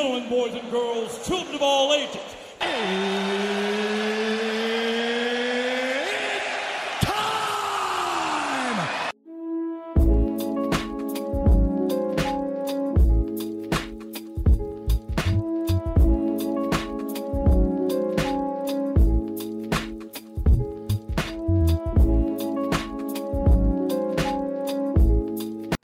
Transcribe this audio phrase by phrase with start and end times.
[0.00, 3.39] gentlemen, boys and girls, children of all ages.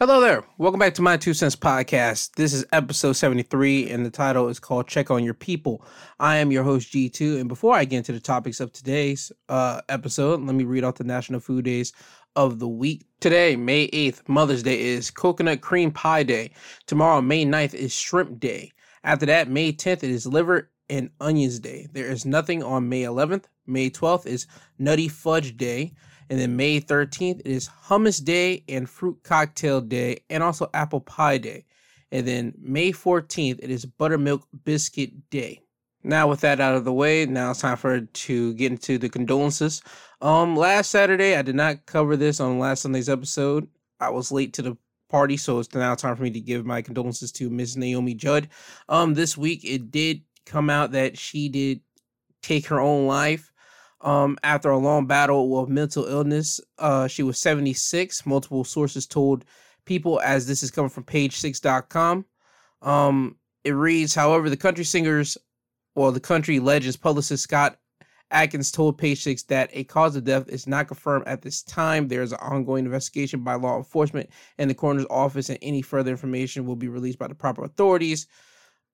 [0.07, 0.45] Hello there.
[0.57, 2.37] Welcome back to my Two Cents Podcast.
[2.37, 5.85] This is episode 73, and the title is called Check on Your People.
[6.21, 7.41] I am your host, G2.
[7.41, 10.95] And before I get into the topics of today's uh, episode, let me read off
[10.95, 11.93] the National Food Days
[12.37, 13.05] of the week.
[13.19, 16.53] Today, May 8th, Mother's Day, is Coconut Cream Pie Day.
[16.87, 18.71] Tomorrow, May 9th, is Shrimp Day.
[19.03, 21.89] After that, May 10th, it is Liver and Onions Day.
[21.93, 23.47] There is nothing on May 11th.
[23.67, 24.47] May 12th is
[24.79, 25.95] Nutty Fudge Day.
[26.29, 31.01] And then May 13th, it is Hummus Day and Fruit Cocktail Day, and also Apple
[31.01, 31.65] Pie Day.
[32.13, 35.61] And then May 14th, it is Buttermilk Biscuit Day.
[36.03, 39.09] Now, with that out of the way, now it's time for to get into the
[39.09, 39.83] condolences.
[40.21, 43.67] Um, last Saturday, I did not cover this on last Sunday's episode.
[43.99, 44.77] I was late to the
[45.09, 48.49] party, so it's now time for me to give my condolences to Miss Naomi Judd.
[48.89, 51.81] Um, this week it did come out that she did
[52.41, 53.53] take her own life
[54.07, 56.61] um, after a long battle with mental illness.
[56.79, 58.25] Uh, she was 76.
[58.25, 59.45] Multiple sources told
[59.85, 62.25] people, as this is coming from page6.com.
[62.83, 65.37] Um, it reads, however, the country singers,
[65.97, 67.79] well, the country legends publicist Scott
[68.31, 72.07] Atkins told Page Six that a cause of death is not confirmed at this time.
[72.07, 76.11] There is an ongoing investigation by law enforcement and the coroner's office, and any further
[76.13, 78.27] information will be released by the proper authorities.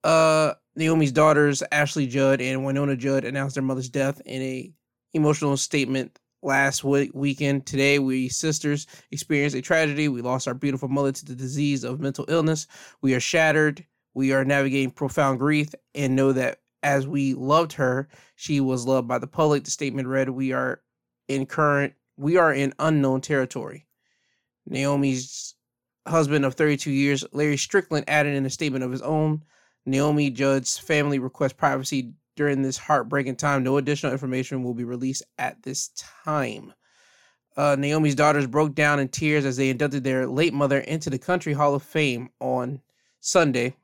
[0.04, 4.72] Uh, Naomi's daughters, Ashley Judd and Wynonna Judd, announced their mother's death in a
[5.14, 7.66] emotional statement last week, weekend.
[7.66, 10.08] Today, we sisters experienced a tragedy.
[10.08, 12.66] We lost our beautiful mother to the disease of mental illness.
[13.00, 13.86] We are shattered.
[14.14, 19.06] We are navigating profound grief and know that as we loved her, she was loved
[19.06, 19.64] by the public.
[19.64, 20.82] The statement read, "We are
[21.28, 23.86] in current, we are in unknown territory."
[24.66, 25.54] Naomi's
[26.06, 29.44] husband of 32 years, Larry Strickland, added in a statement of his own.
[29.86, 33.62] Naomi Judd's family requests privacy during this heartbreaking time.
[33.62, 35.88] No additional information will be released at this
[36.24, 36.72] time.
[37.56, 41.18] Uh, Naomi's daughters broke down in tears as they inducted their late mother into the
[41.18, 42.80] Country Hall of Fame on
[43.20, 43.76] Sunday.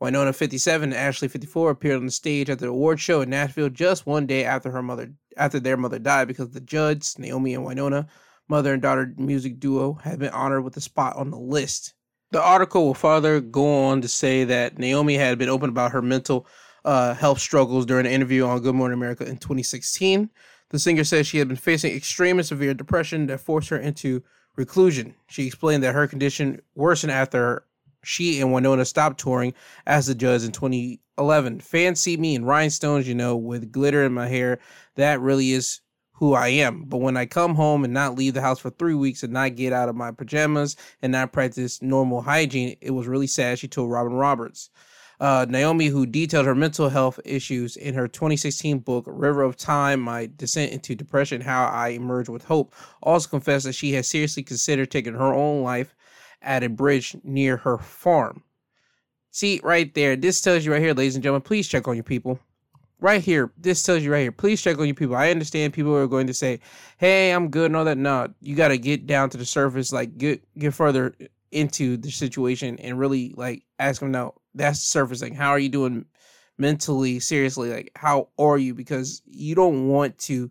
[0.00, 3.70] Wynonna, 57, and Ashley, 54, appeared on the stage at the award show in Nashville
[3.70, 7.64] just one day after her mother, after their mother died, because the Judds, Naomi and
[7.64, 8.06] Wynonna,
[8.46, 11.94] mother and daughter music duo, had been honored with a spot on the list.
[12.30, 16.02] The article will further go on to say that Naomi had been open about her
[16.02, 16.46] mental
[16.86, 20.30] uh, health struggles during an interview on Good Morning America in 2016.
[20.70, 24.22] The singer says she had been facing extreme and severe depression that forced her into
[24.56, 25.14] reclusion.
[25.28, 27.64] She explained that her condition worsened after
[28.04, 29.52] she and Wynonna stopped touring
[29.86, 31.60] as the Judds in 2011.
[31.60, 34.60] Fans see me in rhinestones, you know, with glitter in my hair.
[34.94, 35.80] That really is
[36.12, 36.84] who I am.
[36.84, 39.56] But when I come home and not leave the house for three weeks and not
[39.56, 43.68] get out of my pajamas and not practice normal hygiene, it was really sad, she
[43.68, 44.70] told Robin Roberts.
[45.18, 50.00] Uh, Naomi, who detailed her mental health issues in her 2016 book, River of Time
[50.00, 54.42] My Descent into Depression How I Emerged with Hope, also confessed that she had seriously
[54.42, 55.94] considered taking her own life
[56.42, 58.42] at a bridge near her farm.
[59.30, 62.04] See, right there, this tells you right here, ladies and gentlemen, please check on your
[62.04, 62.38] people.
[63.00, 65.16] Right here, this tells you right here, please check on your people.
[65.16, 66.60] I understand people are going to say,
[66.96, 67.98] hey, I'm good and all that.
[67.98, 71.14] No, you got to get down to the surface, like get, get further
[71.52, 75.34] into the situation and really like ask them, no, that's surfacing.
[75.34, 76.06] How are you doing
[76.58, 77.70] mentally, seriously?
[77.70, 78.74] Like, how are you?
[78.74, 80.50] Because you don't want to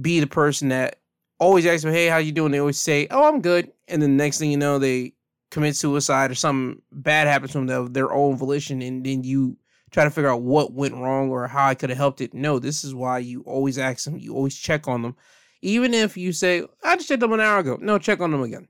[0.00, 1.00] be the person that
[1.38, 2.52] always asks them, hey, how you doing?
[2.52, 3.72] They always say, oh, I'm good.
[3.88, 5.14] And then the next thing you know, they
[5.50, 8.82] commit suicide or something bad happens to them of their own volition.
[8.82, 9.56] And then you
[9.90, 12.34] try to figure out what went wrong or how I could have helped it.
[12.34, 14.18] No, this is why you always ask them.
[14.18, 15.16] You always check on them.
[15.62, 17.78] Even if you say, I just checked them an hour ago.
[17.80, 18.68] No, check on them again.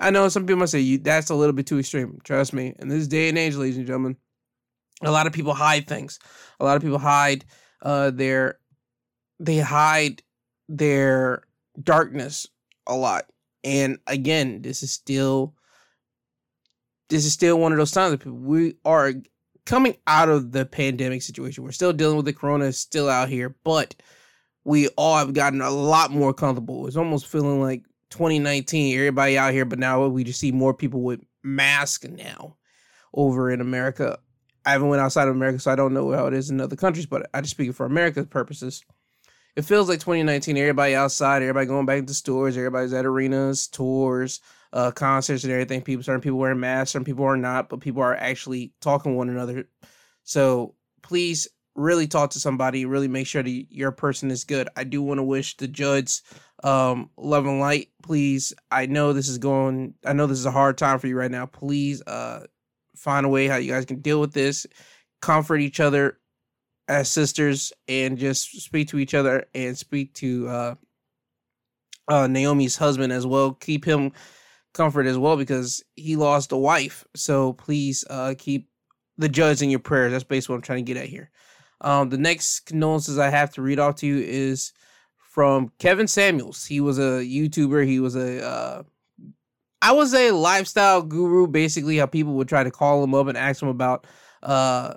[0.00, 2.18] I know some people might say that's a little bit too extreme.
[2.24, 2.74] Trust me.
[2.78, 4.16] In this day and age, ladies and gentlemen,
[5.02, 6.18] a lot of people hide things.
[6.60, 7.44] A lot of people hide
[7.82, 8.58] uh their
[9.40, 10.22] they hide
[10.68, 11.42] their
[11.82, 12.46] darkness
[12.86, 13.26] a lot.
[13.64, 15.54] And again, this is still
[17.08, 19.12] this is still one of those times that people, we are
[19.66, 21.64] coming out of the pandemic situation.
[21.64, 23.94] We're still dealing with the corona still out here, but
[24.64, 26.86] we all have gotten a lot more comfortable.
[26.86, 31.02] It's almost feeling like 2019, everybody out here, but now we just see more people
[31.02, 32.56] with masks now
[33.14, 34.18] over in America.
[34.64, 36.76] I haven't went outside of America, so I don't know how it is in other
[36.76, 38.84] countries, but I just speak for America's purposes.
[39.56, 44.40] It feels like 2019, everybody outside, everybody going back to stores, everybody's at arenas, tours,
[44.72, 45.82] uh, concerts and everything.
[45.82, 49.28] People, certain people wearing masks, certain people are not, but people are actually talking one
[49.28, 49.68] another.
[50.22, 52.84] So please really talk to somebody.
[52.84, 54.68] Really make sure that your person is good.
[54.76, 56.22] I do want to wish the Judds
[56.64, 57.88] um, love and light.
[58.02, 59.94] Please, I know this is going.
[60.04, 61.46] I know this is a hard time for you right now.
[61.46, 62.46] Please, uh,
[62.96, 64.66] find a way how you guys can deal with this.
[65.20, 66.18] Comfort each other
[66.88, 70.74] as sisters, and just speak to each other and speak to uh,
[72.08, 73.52] uh, Naomi's husband as well.
[73.52, 74.12] Keep him
[74.74, 77.04] comfort as well because he lost a wife.
[77.14, 78.68] So please uh, keep
[79.16, 80.12] the Judds in your prayers.
[80.12, 81.30] That's basically what I'm trying to get at here.
[81.80, 84.72] Um, the next condolences I have to read off to you is
[85.38, 86.64] from Kevin Samuels.
[86.64, 87.86] He was a YouTuber.
[87.86, 88.82] He was a, uh,
[89.80, 91.46] I was a lifestyle guru.
[91.46, 94.04] Basically, how people would try to call him up and ask him about
[94.42, 94.94] uh,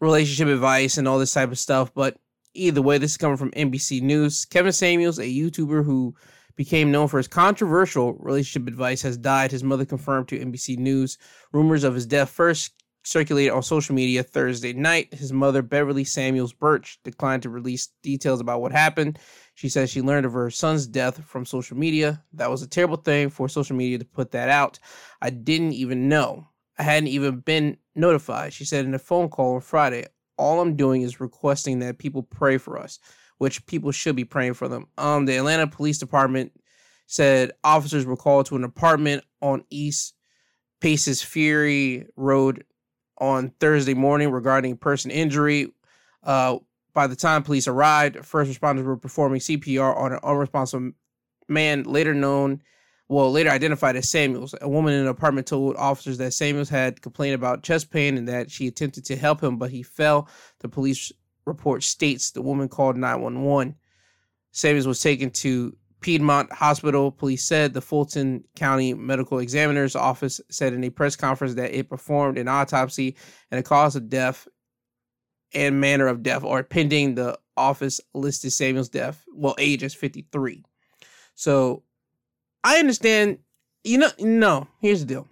[0.00, 1.92] relationship advice and all this type of stuff.
[1.92, 2.16] But
[2.54, 4.44] either way, this is coming from NBC News.
[4.44, 6.14] Kevin Samuels, a YouTuber who
[6.54, 9.50] became known for his controversial relationship advice, has died.
[9.50, 11.18] His mother confirmed to NBC News.
[11.52, 12.70] Rumors of his death first
[13.04, 15.12] circulated on social media Thursday night.
[15.12, 19.18] His mother, Beverly Samuels Birch, declined to release details about what happened.
[19.54, 22.22] She says she learned of her son's death from social media.
[22.32, 24.78] That was a terrible thing for social media to put that out.
[25.20, 26.48] I didn't even know.
[26.78, 28.52] I hadn't even been notified.
[28.52, 30.06] She said in a phone call on Friday,
[30.38, 32.98] all I'm doing is requesting that people pray for us
[33.42, 34.86] which people should be praying for them.
[34.96, 36.52] Um, the Atlanta Police Department
[37.08, 40.14] said officers were called to an apartment on East
[40.80, 42.64] Paces Ferry Road
[43.18, 45.72] on Thursday morning regarding person injury.
[46.22, 46.58] Uh,
[46.94, 50.92] by the time police arrived, first responders were performing CPR on an unresponsive
[51.48, 52.62] man, later known,
[53.08, 54.54] well, later identified as Samuels.
[54.60, 58.28] A woman in an apartment told officers that Samuels had complained about chest pain and
[58.28, 60.28] that she attempted to help him, but he fell.
[60.60, 61.12] The police
[61.44, 63.74] report states the woman called 911.
[64.52, 67.10] Samuels was taken to Piedmont Hospital.
[67.10, 71.88] Police said the Fulton County Medical Examiner's Office said in a press conference that it
[71.88, 73.16] performed an autopsy
[73.50, 74.48] and the cause of death
[75.54, 79.24] and manner of death or pending the office listed Samuel's death.
[79.34, 80.64] Well, age is 53.
[81.34, 81.82] So
[82.64, 83.38] I understand.
[83.84, 85.28] You know, no, here's the deal.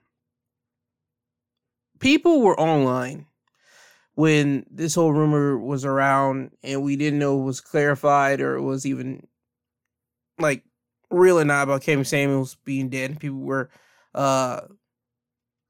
[2.00, 3.26] People were online
[4.14, 8.62] when this whole rumor was around and we didn't know it was clarified or it
[8.62, 9.26] was even
[10.38, 10.64] like
[11.10, 13.20] real or not about Kevin Samuels being dead.
[13.20, 13.70] People were
[14.14, 14.62] uh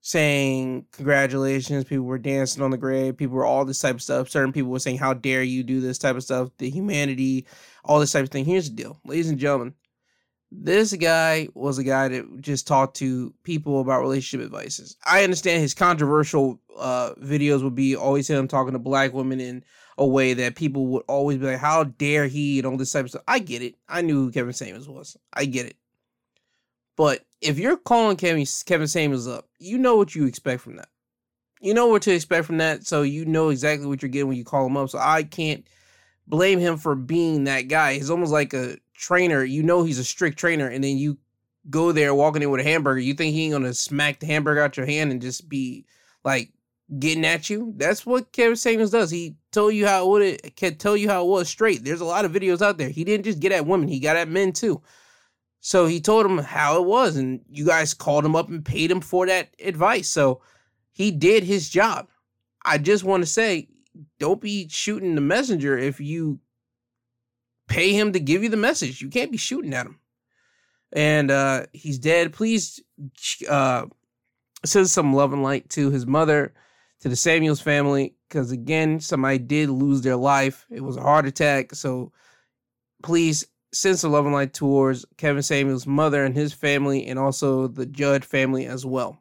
[0.00, 1.84] saying congratulations.
[1.84, 3.16] People were dancing on the grave.
[3.16, 4.30] People were all this type of stuff.
[4.30, 7.46] Certain people were saying, "How dare you do this type of stuff?" The humanity,
[7.84, 8.44] all this type of thing.
[8.44, 9.74] Here's the deal, ladies and gentlemen.
[10.52, 14.96] This guy was a guy that just talked to people about relationship advices.
[15.06, 19.62] I understand his controversial uh, videos would be always him talking to black women in
[19.96, 23.04] a way that people would always be like, "How dare he?" and all this type
[23.04, 23.22] of stuff.
[23.28, 23.76] I get it.
[23.88, 25.16] I knew who Kevin Samuels was.
[25.32, 25.76] I get it.
[26.96, 30.88] But if you're calling Kevin Kevin Samuels up, you know what you expect from that.
[31.60, 34.36] You know what to expect from that, so you know exactly what you're getting when
[34.38, 34.88] you call him up.
[34.88, 35.66] So I can't
[36.26, 37.94] blame him for being that guy.
[37.94, 41.18] He's almost like a trainer, you know he's a strict trainer, and then you
[41.68, 44.62] go there walking in with a hamburger, you think he ain't gonna smack the hamburger
[44.62, 45.84] out your hand and just be
[46.24, 46.50] like
[46.98, 47.74] getting at you?
[47.76, 49.10] That's what Kevin Samuels does.
[49.10, 51.84] He told you how it would can tell you how it was straight.
[51.84, 52.88] There's a lot of videos out there.
[52.88, 54.80] He didn't just get at women, he got at men too.
[55.60, 58.90] So he told him how it was, and you guys called him up and paid
[58.90, 60.08] him for that advice.
[60.08, 60.40] So
[60.90, 62.08] he did his job.
[62.64, 63.68] I just want to say,
[64.18, 66.40] don't be shooting the messenger if you
[67.68, 69.02] pay him to give you the message.
[69.02, 69.98] You can't be shooting at him.
[70.92, 72.32] And uh, he's dead.
[72.32, 72.80] Please
[73.48, 73.86] uh,
[74.64, 76.54] send some love and light to his mother,
[77.00, 80.66] to the Samuels family, because again, somebody did lose their life.
[80.70, 81.74] It was a heart attack.
[81.74, 82.12] So
[83.02, 87.68] please send the love and light towards Kevin Samuels' mother and his family, and also
[87.68, 89.18] the Judd family as well.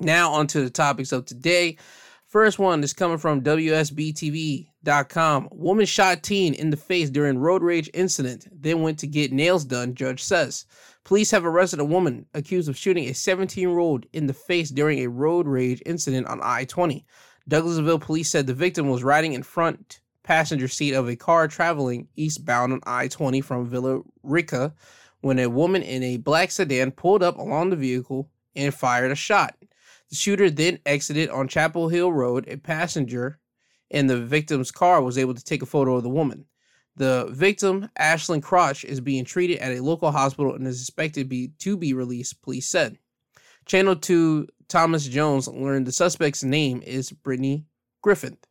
[0.00, 1.76] Now, on to the topics of today.
[2.26, 4.68] First one is coming from WSBTV.com.
[5.50, 9.64] Woman shot teen in the face during road rage incident, then went to get nails
[9.64, 10.64] done, judge says.
[11.02, 14.70] Police have arrested a woman accused of shooting a 17 year old in the face
[14.70, 17.04] during a road rage incident on I 20.
[17.50, 22.08] Douglasville police said the victim was riding in front passenger seat of a car traveling
[22.16, 24.74] eastbound on I 20 from Villa Rica
[25.20, 29.16] when a woman in a black sedan pulled up along the vehicle and fired a
[29.16, 29.54] shot.
[30.08, 32.46] The shooter then exited on Chapel Hill Road.
[32.48, 33.38] A passenger
[33.90, 36.46] in the victim's car was able to take a photo of the woman.
[36.96, 41.52] The victim, Ashlyn Crouch, is being treated at a local hospital and is expected be,
[41.60, 42.98] to be released, police said.
[43.66, 47.64] Channel 2 Thomas Jones learned the suspect's name is Brittany
[48.02, 48.46] Griffith.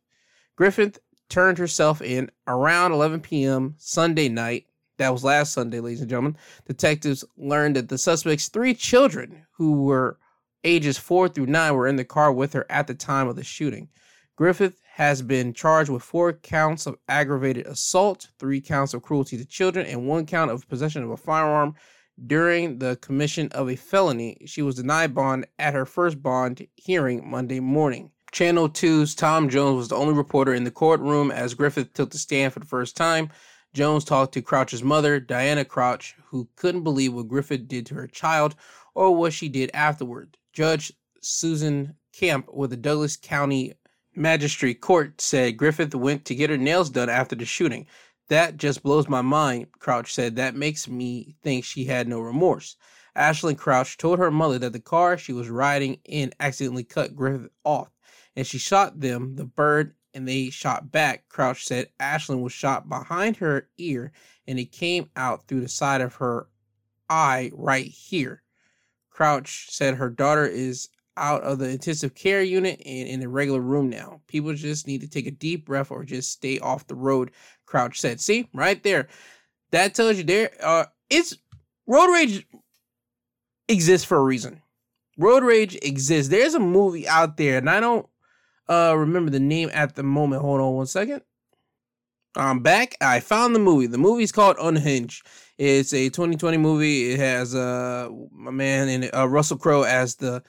[0.56, 0.98] Griffith
[1.30, 3.74] turned herself in around 11 p.m.
[3.78, 4.66] Sunday night.
[4.98, 6.36] That was last Sunday, ladies and gentlemen.
[6.66, 10.18] Detectives learned that the suspect's three children, who were
[10.62, 13.44] ages four through nine, were in the car with her at the time of the
[13.44, 13.88] shooting.
[14.36, 19.44] Griffith has been charged with four counts of aggravated assault, three counts of cruelty to
[19.46, 21.74] children, and one count of possession of a firearm
[22.26, 24.36] during the commission of a felony.
[24.44, 28.10] She was denied bond at her first bond hearing Monday morning.
[28.32, 32.18] Channel 2's Tom Jones was the only reporter in the courtroom as Griffith took the
[32.18, 33.30] stand for the first time.
[33.72, 38.06] Jones talked to Crouch's mother, Diana Crouch, who couldn't believe what Griffith did to her
[38.06, 38.54] child
[38.94, 40.36] or what she did afterward.
[40.52, 43.74] Judge Susan Camp with the Douglas County
[44.14, 47.86] Magistrate Court said Griffith went to get her nails done after the shooting.
[48.28, 50.36] That just blows my mind, Crouch said.
[50.36, 52.76] That makes me think she had no remorse.
[53.16, 57.50] Ashlyn Crouch told her mother that the car she was riding in accidentally cut Griffith
[57.64, 57.90] off,
[58.36, 61.28] and she shot them, the bird, and they shot back.
[61.28, 64.12] Crouch said Ashlyn was shot behind her ear,
[64.46, 66.48] and it came out through the side of her
[67.08, 68.42] eye right here.
[69.10, 73.60] Crouch said her daughter is out of the intensive care unit and in a regular
[73.60, 74.20] room now.
[74.26, 77.30] People just need to take a deep breath or just stay off the road,
[77.66, 78.20] Crouch said.
[78.20, 79.08] See, right there.
[79.72, 81.36] That tells you there uh it's
[81.86, 82.46] road rage
[83.68, 84.62] exists for a reason.
[85.18, 86.30] Road rage exists.
[86.30, 88.08] There's a movie out there, and I don't
[88.70, 90.42] uh remember the name at the moment.
[90.42, 91.22] Hold on one second.
[92.36, 92.94] I'm back.
[93.00, 93.86] I found the movie.
[93.86, 95.26] The movie's called Unhinged.
[95.58, 97.12] It's a 2020 movie.
[97.12, 100.42] It has uh man in uh, Russell Crowe as the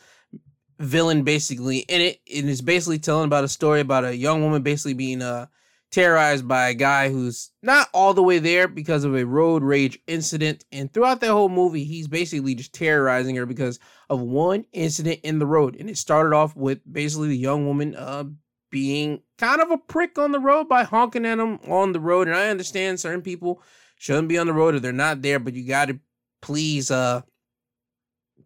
[0.80, 2.22] villain basically in it.
[2.26, 5.48] It is basically telling about a story about a young woman basically being uh
[5.92, 10.00] terrorized by a guy who's not all the way there because of a road rage
[10.08, 10.64] incident.
[10.72, 13.78] And throughout that whole movie, he's basically just terrorizing her because
[14.10, 15.76] of one incident in the road.
[15.76, 18.26] And it started off with basically the young woman uh
[18.72, 22.28] being kind of a prick on the road by honking at him on the road.
[22.28, 23.62] And I understand certain people
[23.98, 26.00] shouldn't be on the road if they're not there, but you gotta
[26.42, 27.22] please uh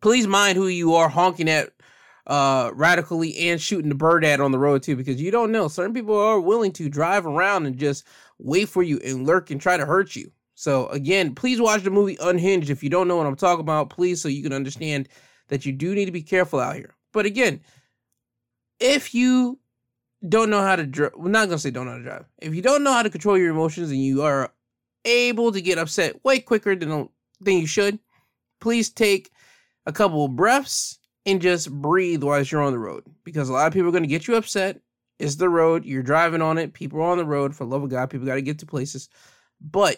[0.02, 1.72] please mind who you are honking at
[2.28, 5.68] uh radically and shooting the bird at on the road too because you don't know.
[5.68, 8.06] Certain people are willing to drive around and just
[8.40, 10.32] wait for you and lurk and try to hurt you.
[10.56, 13.90] So again please watch the movie unhinged if you don't know what i'm talking about
[13.90, 15.10] please so you can understand
[15.50, 16.96] that you do need to be careful out here.
[17.12, 17.62] But again
[18.80, 19.60] if you
[20.28, 22.26] don't know how to drive we're not gonna say don't know how to drive.
[22.42, 24.52] If you don't know how to control your emotions and you are
[25.06, 28.00] able to get upset way quicker than than you should
[28.60, 29.32] please take
[29.86, 33.68] a couple of breaths and just breathe while you're on the road because a lot
[33.68, 34.80] of people are going to get you upset.
[35.18, 35.86] It's the road.
[35.86, 36.74] You're driving on it.
[36.74, 37.56] People are on the road.
[37.56, 39.10] For love of God, people got to get to places.
[39.62, 39.98] But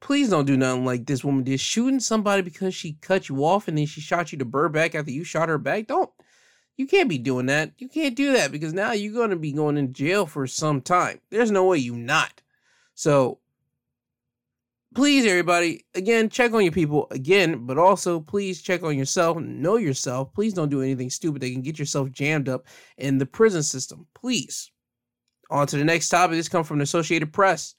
[0.00, 3.68] please don't do nothing like this woman did, shooting somebody because she cut you off
[3.68, 5.88] and then she shot you to bird back after you shot her back.
[5.88, 6.10] Don't.
[6.76, 7.72] You can't be doing that.
[7.78, 10.80] You can't do that because now you're going to be going in jail for some
[10.80, 11.20] time.
[11.30, 12.42] There's no way you not.
[12.94, 13.38] So
[14.94, 19.38] please everybody again check on your people again but also please check on yourself.
[19.38, 20.32] Know yourself.
[20.32, 24.06] Please don't do anything stupid that can get yourself jammed up in the prison system.
[24.14, 24.70] Please.
[25.50, 26.36] On to the next topic.
[26.36, 27.74] This comes from the associated press.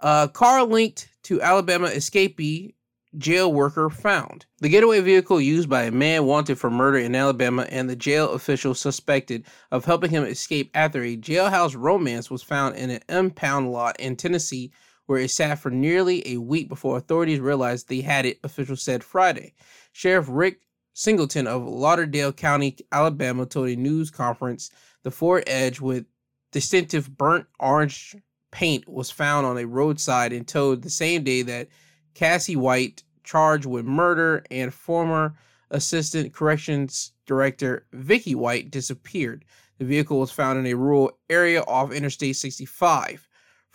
[0.00, 2.74] Uh, car linked to alabama escapee
[3.16, 4.44] jail worker found.
[4.58, 8.32] The getaway vehicle used by a man wanted for murder in alabama and the jail
[8.32, 13.72] official suspected of helping him escape after a jailhouse romance was found in an impound
[13.72, 14.70] lot in tennessee
[15.08, 19.02] where it sat for nearly a week before authorities realized they had it, officials said
[19.02, 19.54] Friday.
[19.92, 20.60] Sheriff Rick
[20.92, 24.70] Singleton of Lauderdale County, Alabama, told a news conference
[25.04, 26.04] the Ford Edge with
[26.52, 28.16] distinctive burnt orange
[28.50, 31.68] paint was found on a roadside and towed the same day that
[32.12, 35.38] Casey White, charged with murder, and former
[35.70, 39.46] Assistant Corrections Director Vicky White disappeared.
[39.78, 43.27] The vehicle was found in a rural area off Interstate 65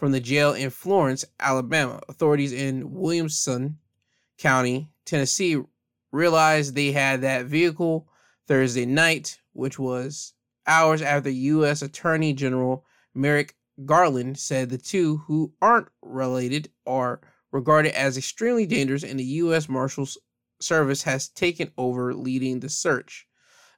[0.03, 2.01] from the jail in Florence, Alabama.
[2.10, 3.77] Authorities in Williamson
[4.38, 5.57] County, Tennessee,
[6.12, 8.10] realized they had that vehicle
[8.45, 10.33] Thursday night, which was
[10.67, 11.81] hours after U.S.
[11.81, 12.83] Attorney General
[13.15, 13.55] Merrick
[13.86, 17.22] Garland said the two, who aren't related, are
[17.53, 19.69] regarded as extremely dangerous, and the U.S.
[19.69, 20.17] Marshals
[20.60, 23.25] Service has taken over leading the search.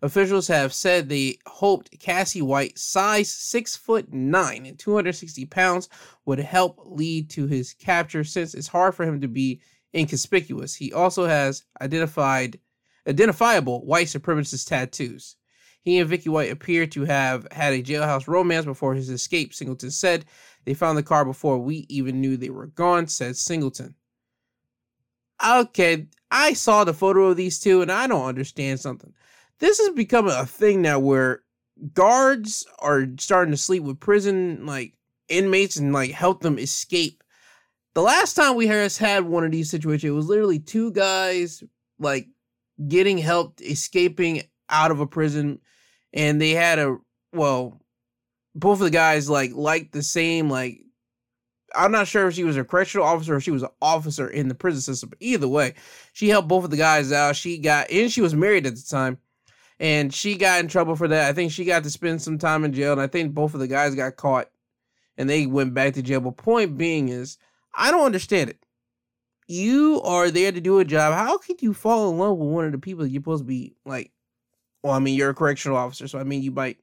[0.06, 5.90] Officials have said they hoped Casey White, size six foot nine and 260 pounds,
[6.26, 9.62] would help lead to his capture since it's hard for him to be
[9.96, 10.76] inconspicuous.
[10.76, 12.60] He also has identified
[13.08, 15.38] identifiable white supremacist tattoos.
[15.82, 19.90] He and Vicky White appear to have had a jailhouse romance before his escape, Singleton
[19.90, 20.26] said.
[20.66, 23.96] They found the car before we even knew they were gone, said Singleton.
[25.44, 29.12] Okay, I saw the photo of these two and I don't understand something
[29.60, 31.42] this has become a thing now where
[31.94, 34.94] guards are starting to sleep with prison like
[35.30, 37.24] inmates and like help them escape
[37.94, 41.64] The last time we had one of these situations, it was literally two guys
[42.00, 42.28] like
[42.88, 45.60] getting help escaping out of a prison,
[46.14, 46.98] and they had a
[47.34, 47.82] well,
[48.54, 50.82] both of the guys like liked the same like.
[51.74, 54.48] I'm not sure if she was a correctional officer or she was an officer in
[54.48, 55.10] the prison system.
[55.10, 55.74] But either way,
[56.14, 57.36] she helped both of the guys out.
[57.36, 59.18] She got and she was married at the time
[59.80, 61.30] and she got in trouble for that.
[61.30, 63.60] I think she got to spend some time in jail, and I think both of
[63.60, 64.50] the guys got caught,
[65.18, 66.22] and they went back to jail.
[66.22, 67.38] But point being is,
[67.74, 68.66] I don't understand it.
[69.48, 71.14] You are there to do a job.
[71.14, 73.76] How could you fall in love with one of the people you're supposed to be
[73.86, 74.12] like?
[74.82, 76.78] Well, I mean, you're a correctional officer, so I mean, you might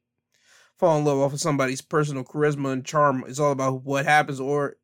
[0.76, 3.24] fall in love off of somebody's personal charisma and charm.
[3.26, 4.76] It's all about what happens, or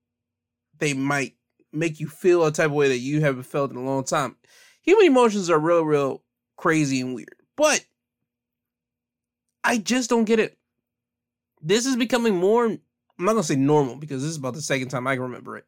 [0.79, 1.35] they might
[1.73, 4.37] make you feel a type of way that you haven't felt in a long time.
[4.83, 6.23] Human emotions are real, real
[6.57, 7.35] crazy and weird.
[7.57, 7.85] But
[9.69, 10.57] I just don't get it.
[11.61, 12.81] This is becoming more, I'm
[13.19, 15.59] not going to say normal because this is about the second time I can remember
[15.59, 15.67] it,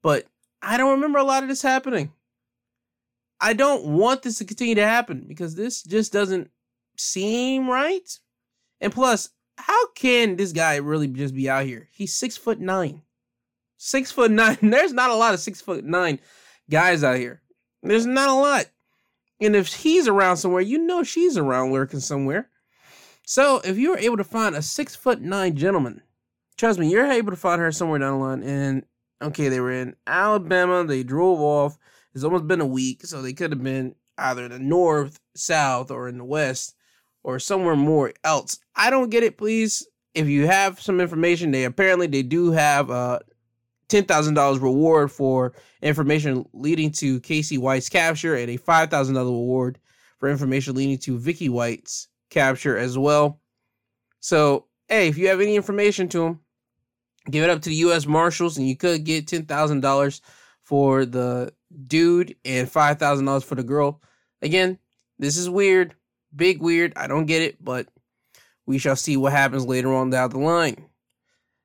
[0.00, 0.26] but
[0.62, 2.12] I don't remember a lot of this happening.
[3.40, 6.52] I don't want this to continue to happen because this just doesn't
[6.96, 8.08] seem right.
[8.80, 11.88] And plus, how can this guy really just be out here?
[11.90, 13.02] He's six foot nine.
[13.76, 14.58] Six foot nine.
[14.62, 16.20] There's not a lot of six foot nine
[16.70, 17.42] guys out here.
[17.82, 18.66] There's not a lot.
[19.40, 22.48] And if he's around somewhere, you know she's around lurking somewhere.
[23.24, 26.02] So if you were able to find a six foot nine gentleman,
[26.56, 28.42] trust me, you're able to find her somewhere down the line.
[28.42, 28.84] And
[29.22, 30.84] okay, they were in Alabama.
[30.84, 31.78] They drove off.
[32.14, 35.90] It's almost been a week, so they could have been either in the north, south,
[35.90, 36.74] or in the west,
[37.22, 38.58] or somewhere more else.
[38.76, 39.38] I don't get it.
[39.38, 43.20] Please, if you have some information, they apparently they do have a
[43.88, 49.14] ten thousand dollars reward for information leading to Casey White's capture, and a five thousand
[49.14, 49.78] dollar reward
[50.18, 53.40] for information leading to Vicky White's capture as well.
[54.20, 56.40] So, hey, if you have any information to him,
[57.30, 58.06] give it up to the U.S.
[58.06, 60.20] Marshals, and you could get ten thousand dollars
[60.62, 61.52] for the
[61.86, 64.00] dude and five thousand dollars for the girl.
[64.40, 64.78] Again,
[65.18, 65.94] this is weird,
[66.34, 66.92] big weird.
[66.96, 67.88] I don't get it, but
[68.66, 70.86] we shall see what happens later on down the line.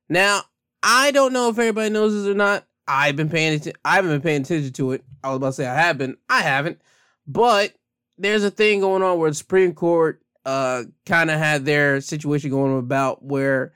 [0.10, 0.42] Now,
[0.84, 2.66] I don't know if everybody knows this or not.
[2.88, 3.80] I've been paying attention.
[3.84, 5.04] I haven't been paying attention to it.
[5.24, 6.18] I was about to say I have been.
[6.30, 6.82] I haven't.
[7.26, 7.74] But
[8.18, 12.50] there's a thing going on where the Supreme Court uh, kind of had their situation
[12.50, 13.74] going about where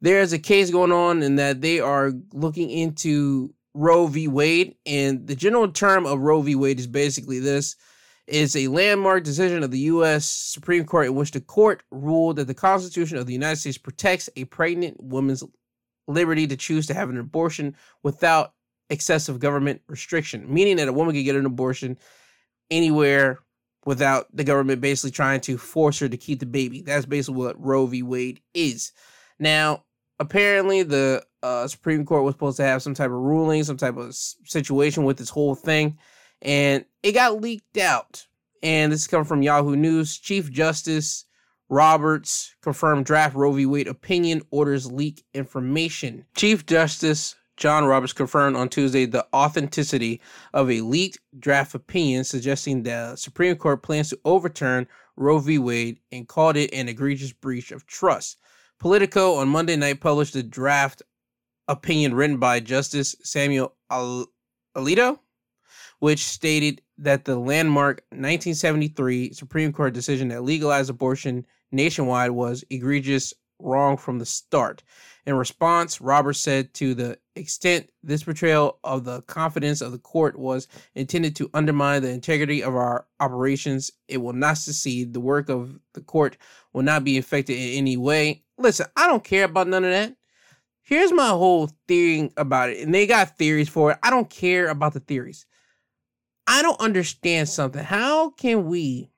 [0.00, 4.26] there's a case going on and that they are looking into Roe v.
[4.26, 4.74] Wade.
[4.86, 6.54] And the general term of Roe v.
[6.54, 7.76] Wade is basically this
[8.26, 10.24] is a landmark decision of the U.S.
[10.24, 14.30] Supreme Court in which the court ruled that the Constitution of the United States protects
[14.34, 15.44] a pregnant woman's
[16.08, 18.54] liberty to choose to have an abortion without
[18.88, 21.98] excessive government restriction, meaning that a woman could get an abortion
[22.70, 23.40] anywhere
[23.86, 26.82] without the government basically trying to force her to keep the baby.
[26.82, 28.02] That's basically what Roe v.
[28.02, 28.92] Wade is.
[29.38, 29.84] Now,
[30.18, 33.96] apparently, the uh, Supreme Court was supposed to have some type of ruling, some type
[33.96, 35.98] of situation with this whole thing,
[36.42, 38.26] and it got leaked out.
[38.62, 40.18] And this is coming from Yahoo News.
[40.18, 41.26] Chief Justice
[41.68, 43.66] Roberts confirmed draft Roe v.
[43.66, 46.24] Wade opinion orders leak information.
[46.36, 50.20] Chief Justice John Roberts confirmed on Tuesday the authenticity
[50.52, 54.86] of a leaked draft opinion suggesting the Supreme Court plans to overturn
[55.16, 55.58] Roe v.
[55.58, 58.38] Wade and called it an egregious breach of trust.
[58.80, 61.02] Politico on Monday night published a draft
[61.68, 65.18] opinion written by Justice Samuel Alito,
[66.00, 73.32] which stated that the landmark 1973 Supreme Court decision that legalized abortion nationwide was egregious
[73.60, 74.82] wrong from the start.
[75.24, 80.38] In response, Roberts said to the extent this portrayal of the confidence of the court
[80.38, 85.12] was intended to undermine the integrity of our operations, it will not succeed.
[85.12, 86.36] The work of the court
[86.72, 88.44] will not be affected in any way.
[88.58, 90.14] Listen, I don't care about none of that.
[90.82, 93.98] Here's my whole theory about it, and they got theories for it.
[94.02, 95.46] I don't care about the theories.
[96.46, 97.82] I don't understand something.
[97.82, 99.10] How can we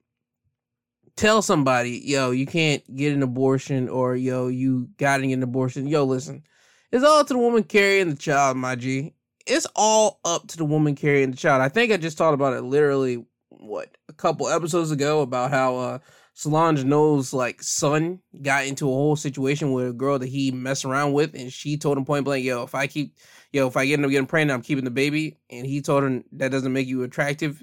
[1.16, 5.88] tell somebody, yo, you can't get an abortion or yo, you got an abortion.
[5.88, 6.44] Yo, listen,
[6.92, 9.14] it's all to the woman carrying the child, my G.
[9.46, 11.62] It's all up to the woman carrying the child.
[11.62, 15.76] I think I just talked about it literally, what, a couple episodes ago about how
[15.76, 15.98] uh,
[16.34, 20.84] Solange Knowles' like son got into a whole situation with a girl that he messed
[20.84, 23.16] around with, and she told him point blank, "Yo, if I keep,
[23.52, 26.22] yo, if I end up getting pregnant, I'm keeping the baby." And he told her
[26.32, 27.62] that doesn't make you attractive,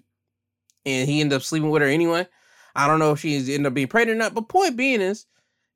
[0.86, 2.28] and he ended up sleeping with her anyway.
[2.76, 5.28] I don't know if she's ended up being pregnant or not, but point being is,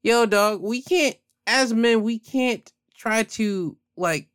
[0.02, 4.28] yo, dog, we can't as men, we can't try to like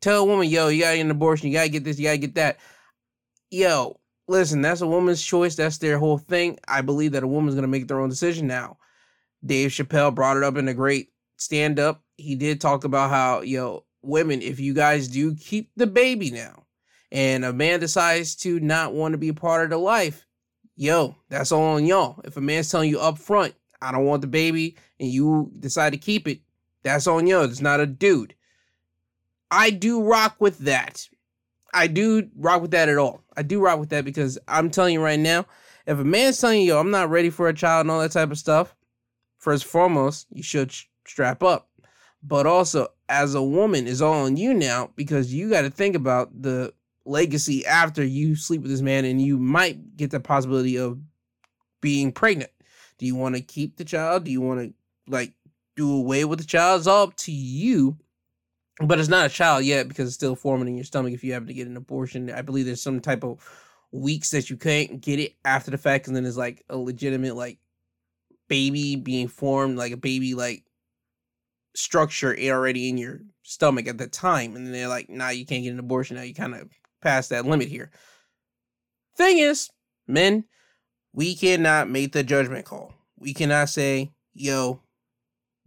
[0.00, 2.18] tell a woman, yo, you gotta get an abortion, you gotta get this, you gotta
[2.18, 2.58] get that.
[3.50, 3.98] Yo,
[4.28, 5.56] listen, that's a woman's choice.
[5.56, 6.58] That's their whole thing.
[6.68, 8.78] I believe that a woman's gonna make their own decision now.
[9.44, 12.02] Dave Chappelle brought it up in a great stand up.
[12.16, 16.64] He did talk about how, yo, women, if you guys do keep the baby now,
[17.12, 20.26] and a man decides to not want to be a part of the life,
[20.76, 22.20] yo, that's all on y'all.
[22.24, 25.92] If a man's telling you up front, I don't want the baby, and you decide
[25.92, 26.40] to keep it,
[26.86, 27.42] that's on you.
[27.42, 28.34] It's not a dude.
[29.50, 31.08] I do rock with that.
[31.74, 33.22] I do rock with that at all.
[33.36, 35.46] I do rock with that because I'm telling you right now,
[35.86, 38.12] if a man's telling you, yo, I'm not ready for a child and all that
[38.12, 38.76] type of stuff,
[39.36, 40.72] first and foremost, you should
[41.06, 41.68] strap up.
[42.22, 45.96] But also, as a woman, is all on you now because you got to think
[45.96, 46.72] about the
[47.04, 51.00] legacy after you sleep with this man and you might get the possibility of
[51.80, 52.50] being pregnant.
[52.98, 54.24] Do you want to keep the child?
[54.24, 54.74] Do you want to
[55.08, 55.34] like
[55.76, 56.80] do away with the child?
[56.80, 57.96] It's all up to you.
[58.80, 61.32] But it's not a child yet because it's still forming in your stomach if you
[61.32, 62.30] happen to get an abortion.
[62.30, 63.40] I believe there's some type of
[63.90, 67.36] weeks that you can't get it after the fact, and then it's like a legitimate
[67.36, 67.58] like
[68.48, 70.64] baby being formed, like a baby like
[71.74, 75.64] structure already in your stomach at the time, and then they're like, "Nah, you can't
[75.64, 76.22] get an abortion now.
[76.22, 76.68] You kind of
[77.00, 77.90] past that limit here."
[79.16, 79.70] Thing is,
[80.06, 80.44] men,
[81.14, 82.92] we cannot make the judgment call.
[83.18, 84.82] We cannot say, "Yo,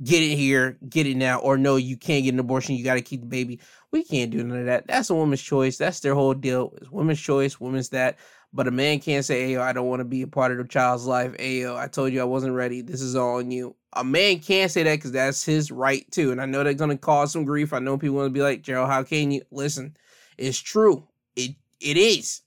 [0.03, 2.75] get it here, get it now," or "No, you can't get an abortion.
[2.75, 3.59] You got to keep the baby."
[3.91, 4.87] We can't do none of that.
[4.87, 5.77] That's a woman's choice.
[5.77, 6.73] That's their whole deal.
[6.77, 8.17] It's women's choice, women's that.
[8.53, 10.63] But a man can't say, "Hey, I don't want to be a part of the
[10.63, 12.81] child's life." Hey, I told you I wasn't ready.
[12.81, 13.75] This is all on you.
[13.93, 16.31] A man can't say that because that's his right too.
[16.31, 17.73] And I know they're gonna cause some grief.
[17.73, 19.95] I know people want to be like, "Gerald, how can you?" Listen,
[20.37, 21.07] it's true.
[21.35, 22.41] It it is.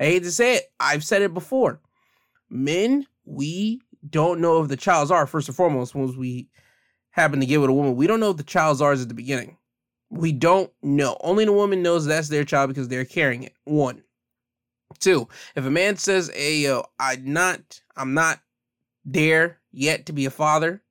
[0.00, 0.72] I hate to say it.
[0.78, 1.80] I've said it before.
[2.50, 5.94] Men, we don't know if the child's are first and foremost.
[5.94, 6.48] Once we
[7.18, 9.14] happen to give it a woman, we don't know if the child's ours at the
[9.14, 9.56] beginning.
[10.10, 11.16] We don't know.
[11.20, 13.54] Only the woman knows that's their child because they're carrying it.
[13.64, 14.02] One.
[15.00, 18.40] Two, if a man says, "Hey, yo, I'm not, I'm not
[19.04, 20.82] there yet to be a father,"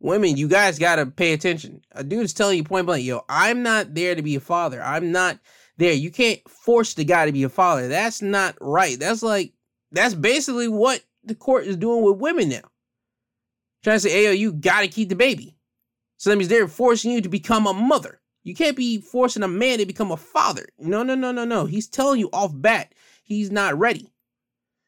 [0.00, 1.82] women, you guys gotta pay attention.
[1.92, 4.82] A dude is telling you point blank, "Yo, I'm not there to be a father.
[4.82, 5.38] I'm not
[5.76, 5.92] there.
[5.92, 7.88] You can't force the guy to be a father.
[7.88, 8.98] That's not right.
[8.98, 9.52] That's like,
[9.92, 12.70] that's basically what the court is doing with women now.
[13.82, 15.56] Trying to say, "Hey, you gotta keep the baby."
[16.16, 18.20] So that means they're forcing you to become a mother.
[18.42, 20.68] You can't be forcing a man to become a father.
[20.78, 21.66] No, no, no, no, no.
[21.66, 24.12] He's telling you off bat he's not ready.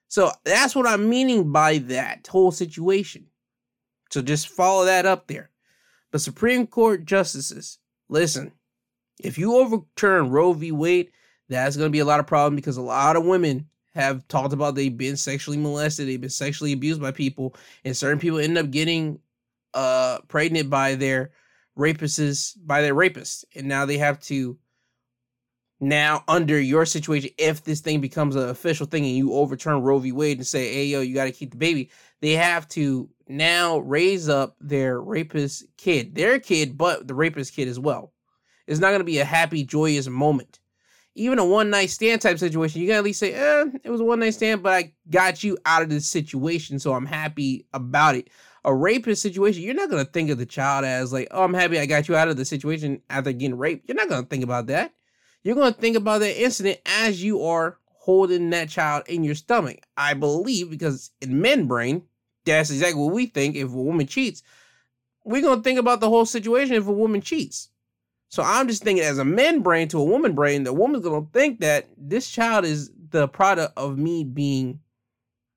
[0.08, 3.26] So that's what I'm meaning by that whole situation.
[4.10, 5.50] So just follow that up there.
[6.10, 8.52] But Supreme Court justices, listen,
[9.22, 10.72] if you overturn Roe v.
[10.72, 11.10] Wade,
[11.48, 14.52] that's going to be a lot of problem because a lot of women have talked
[14.52, 18.58] about they've been sexually molested, they've been sexually abused by people, and certain people end
[18.58, 19.18] up getting
[19.74, 21.30] uh pregnant by their
[21.78, 23.44] rapists by their rapists.
[23.54, 24.58] And now they have to
[25.80, 29.98] now under your situation if this thing becomes an official thing and you overturn roe
[29.98, 30.12] v.
[30.12, 33.78] Wade and say hey yo you got to keep the baby they have to now
[33.78, 38.12] raise up their rapist kid their kid but the rapist kid as well.
[38.66, 40.59] It's not going to be a happy joyous moment
[41.14, 44.00] even a one night stand type situation you can at least say eh, it was
[44.00, 47.66] a one night stand but i got you out of this situation so i'm happy
[47.72, 48.28] about it
[48.64, 51.78] a rapist situation, you're not gonna think of the child as like, oh, I'm happy
[51.78, 53.88] I got you out of the situation after getting raped.
[53.88, 54.92] You're not gonna think about that.
[55.42, 59.78] You're gonna think about that incident as you are holding that child in your stomach.
[59.96, 62.02] I believe because in men brain,
[62.44, 63.56] that's exactly what we think.
[63.56, 64.42] If a woman cheats,
[65.24, 67.70] we're gonna think about the whole situation if a woman cheats.
[68.30, 71.26] So I'm just thinking as a men brain to a woman brain, the woman's gonna
[71.32, 74.80] think that this child is the product of me being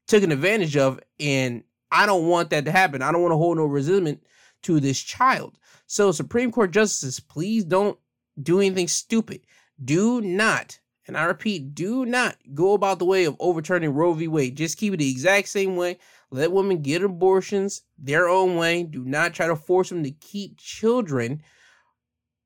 [0.07, 3.03] taken advantage of and I don't want that to happen.
[3.03, 4.23] I don't want to hold no resentment
[4.63, 5.59] to this child.
[5.85, 7.99] So, Supreme Court justices, please don't
[8.41, 9.41] do anything stupid.
[9.83, 14.27] Do not, and I repeat, do not go about the way of overturning Roe v.
[14.27, 14.57] Wade.
[14.57, 15.99] Just keep it the exact same way.
[16.31, 18.83] Let women get abortions their own way.
[18.83, 21.43] Do not try to force them to keep children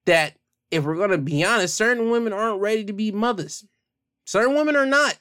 [0.07, 0.33] that,
[0.71, 3.63] if we're going to be honest, certain women aren't ready to be mothers.
[4.25, 5.17] Certain women are not.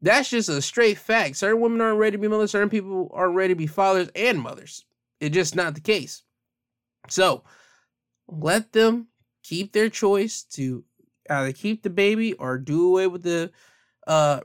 [0.00, 1.36] That's just a straight fact.
[1.36, 2.50] Certain women aren't ready to be mothers.
[2.50, 4.84] Certain people aren't ready to be fathers and mothers.
[5.18, 6.22] It's just not the case.
[7.08, 7.42] So
[8.28, 9.08] let them
[9.42, 10.84] keep their choice to
[11.30, 13.50] either keep the baby or do away with the
[14.06, 14.40] uh,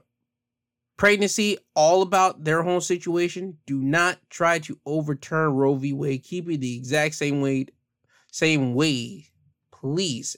[0.98, 1.58] pregnancy.
[1.76, 3.58] All about their home situation.
[3.68, 5.94] Do not try to overturn Roe v.
[5.94, 6.24] Wade.
[6.24, 7.68] Keep it the exact same way,
[8.32, 9.29] same way.
[9.80, 10.36] Please,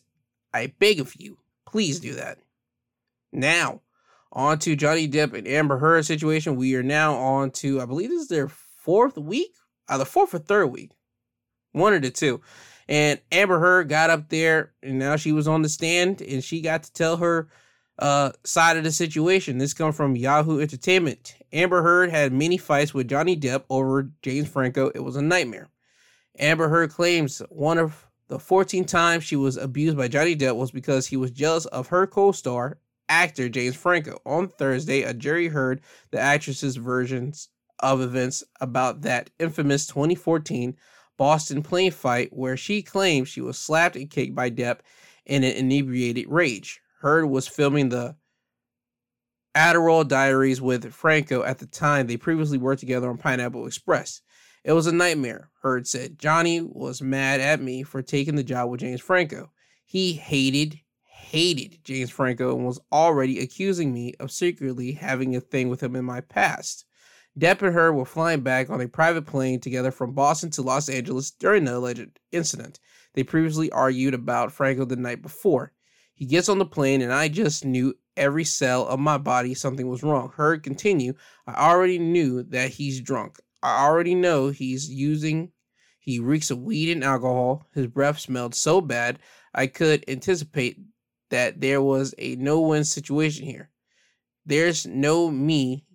[0.54, 2.40] I beg of you, please do that.
[3.32, 3.82] Now
[4.32, 6.56] on to Johnny Depp and Amber Heard situation.
[6.56, 9.54] We are now on to, I believe this is their fourth week,
[9.88, 10.92] either fourth or third week,
[11.72, 12.42] one of the two.
[12.88, 16.62] And Amber Heard got up there, and now she was on the stand, and she
[16.62, 17.48] got to tell her
[18.00, 19.58] uh, side of the situation.
[19.58, 21.36] This comes from Yahoo Entertainment.
[21.54, 24.90] Amber Heard had many fights with Johnny Depp over James Franco.
[24.94, 25.70] It was a nightmare.
[26.38, 30.72] Amber Heard claims one of The 14 times she was abused by Johnny Depp was
[30.72, 32.78] because he was jealous of her co star,
[33.10, 34.22] actor James Franco.
[34.26, 40.78] On Thursday, a jury heard the actress's versions of events about that infamous 2014
[41.18, 44.80] Boston plane fight where she claimed she was slapped and kicked by Depp
[45.26, 46.80] in an inebriated rage.
[47.02, 48.16] Heard was filming the
[49.56, 54.22] Adderall Diaries with Franco at the time they previously worked together on Pineapple Express.
[54.64, 56.20] It was a nightmare, Heard said.
[56.20, 59.52] Johnny was mad at me for taking the job with James Franco.
[59.86, 65.70] He hated, hated James Franco and was already accusing me of secretly having a thing
[65.70, 66.86] with him in my past.
[67.40, 70.90] Depp and her were flying back on a private plane together from Boston to Los
[70.90, 72.80] Angeles during the alleged incident.
[73.14, 75.72] They previously argued about Franco the night before.
[76.14, 79.88] He gets on the plane, and I just knew every cell of my body something
[79.88, 80.30] was wrong.
[80.36, 81.14] Heard continue.
[81.48, 83.40] I already knew that he's drunk.
[83.64, 85.52] I already know he's using,
[86.00, 87.68] he reeks of weed and alcohol.
[87.74, 89.20] His breath smelled so bad,
[89.54, 90.80] I could anticipate
[91.30, 93.70] that there was a no win situation here.
[94.46, 95.86] There's no me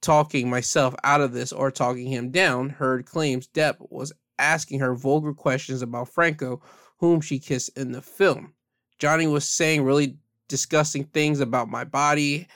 [0.00, 2.70] talking myself out of this or talking him down.
[2.70, 6.60] Heard claims Depp was asking her vulgar questions about Franco,
[6.98, 8.54] whom she kissed in the film.
[8.98, 10.16] Johnny was saying really
[10.48, 12.48] disgusting things about my body,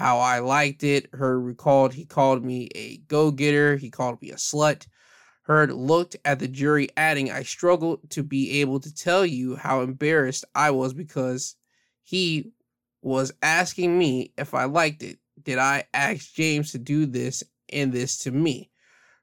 [0.00, 1.12] how I liked it.
[1.12, 4.86] Heard recalled he called me a go getter, he called me a slut.
[5.42, 9.82] Heard looked at the jury, adding, I struggled to be able to tell you how
[9.82, 11.56] embarrassed I was because
[12.02, 12.52] he
[13.02, 15.18] was asking me if I liked it.
[15.42, 18.70] Did I ask James to do this and this to me?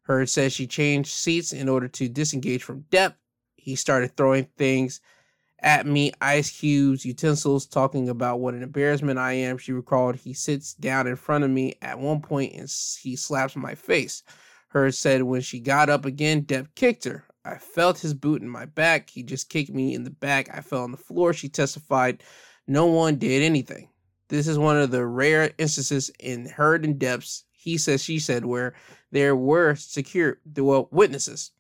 [0.04, 3.16] Heard says she changed seats in order to disengage from Depp.
[3.56, 5.02] He started throwing things
[5.60, 9.58] at me, ice cubes, utensils, talking about what an embarrassment I am.
[9.58, 13.56] She recalled he sits down in front of me at one point and he slaps
[13.56, 14.24] my face.
[14.70, 17.26] Heard said when she got up again, Depp kicked her.
[17.44, 19.10] I felt his boot in my back.
[19.10, 20.50] He just kicked me in the back.
[20.54, 21.34] I fell on the floor.
[21.34, 22.22] She testified
[22.68, 23.90] no one did anything.
[24.28, 28.46] This is one of the rare instances in Heard and Depp's he says she said
[28.46, 28.76] where
[29.12, 31.52] there were secure well witnesses.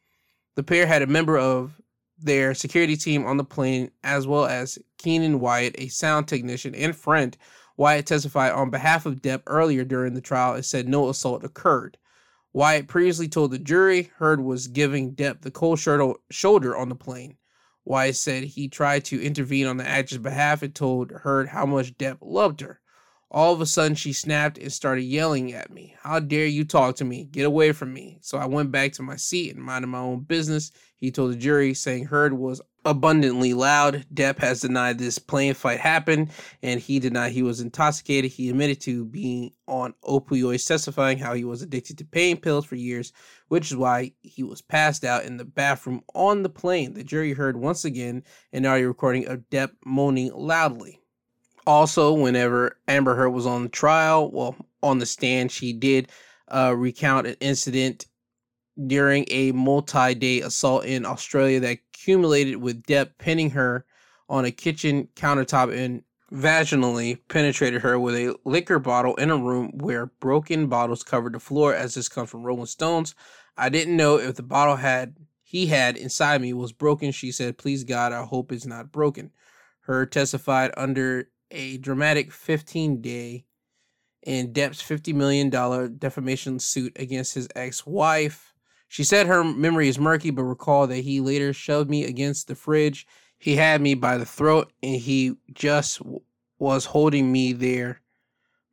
[0.55, 1.81] The pair had a member of
[2.19, 6.95] their security team on the plane, as well as Keenan Wyatt, a sound technician and
[6.95, 7.38] friend.
[7.77, 11.97] Wyatt testified on behalf of Depp earlier during the trial and said no assault occurred.
[12.53, 17.38] Wyatt previously told the jury Heard was giving Depp the cold shoulder on the plane.
[17.86, 21.97] Wyatt said he tried to intervene on the actress' behalf and told Heard how much
[21.97, 22.82] Depp loved her.
[23.29, 25.95] All of a sudden, she snapped and started yelling at me.
[26.01, 27.25] How dare you talk to me?
[27.25, 28.19] Get away from me.
[28.21, 30.71] So I went back to my seat and minded my own business.
[30.95, 34.05] He told the jury, saying Heard was abundantly loud.
[34.13, 36.31] Depp has denied this plane fight happened,
[36.63, 38.31] and he denied he was intoxicated.
[38.31, 42.75] He admitted to being on opioids, testifying how he was addicted to pain pills for
[42.75, 43.11] years,
[43.49, 46.93] which is why he was passed out in the bathroom on the plane.
[46.93, 50.96] The jury heard once again an audio recording of Depp moaning loudly
[51.67, 56.10] also, whenever Amber Heard was on trial, well, on the stand, she did
[56.47, 58.06] uh, recount an incident
[58.88, 63.86] during a multi day assault in Australia that accumulated with Depp pinning her
[64.30, 69.71] on a kitchen countertop and vaginally penetrated her with a liquor bottle in a room
[69.73, 73.13] where broken bottles covered the floor as this comes from Rolling Stones.
[73.58, 77.12] I didn't know if the bottle had he had inside me was broken.
[77.12, 79.32] She said, Please God, I hope it's not broken.
[79.82, 83.45] Her testified under a dramatic 15 day
[84.23, 85.49] in Depp's $50 million
[85.97, 88.53] defamation suit against his ex wife.
[88.88, 92.55] She said her memory is murky, but recalled that he later shoved me against the
[92.55, 93.05] fridge.
[93.38, 96.01] He had me by the throat and he just
[96.60, 98.01] was holding me there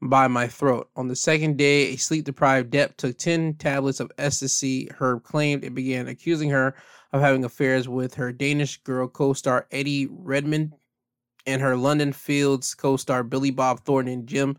[0.00, 0.88] by my throat.
[0.96, 5.64] On the second day, a sleep deprived Depp took 10 tablets of ecstasy, Heard claimed,
[5.64, 6.74] and began accusing her
[7.12, 10.72] of having affairs with her Danish girl co star Eddie Redmayne
[11.46, 14.56] and her London Fields co-star Billy Bob Thornton and Jim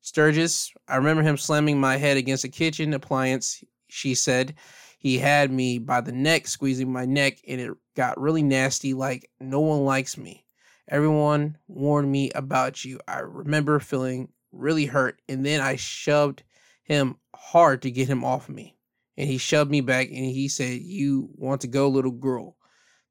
[0.00, 0.72] Sturgess.
[0.88, 3.64] I remember him slamming my head against a kitchen appliance.
[3.88, 4.54] She said
[4.98, 8.94] he had me by the neck, squeezing my neck, and it got really nasty.
[8.94, 10.44] Like no one likes me.
[10.88, 13.00] Everyone warned me about you.
[13.08, 16.44] I remember feeling really hurt, and then I shoved
[16.84, 18.76] him hard to get him off me.
[19.16, 22.56] And he shoved me back and he said, You want to go, little girl?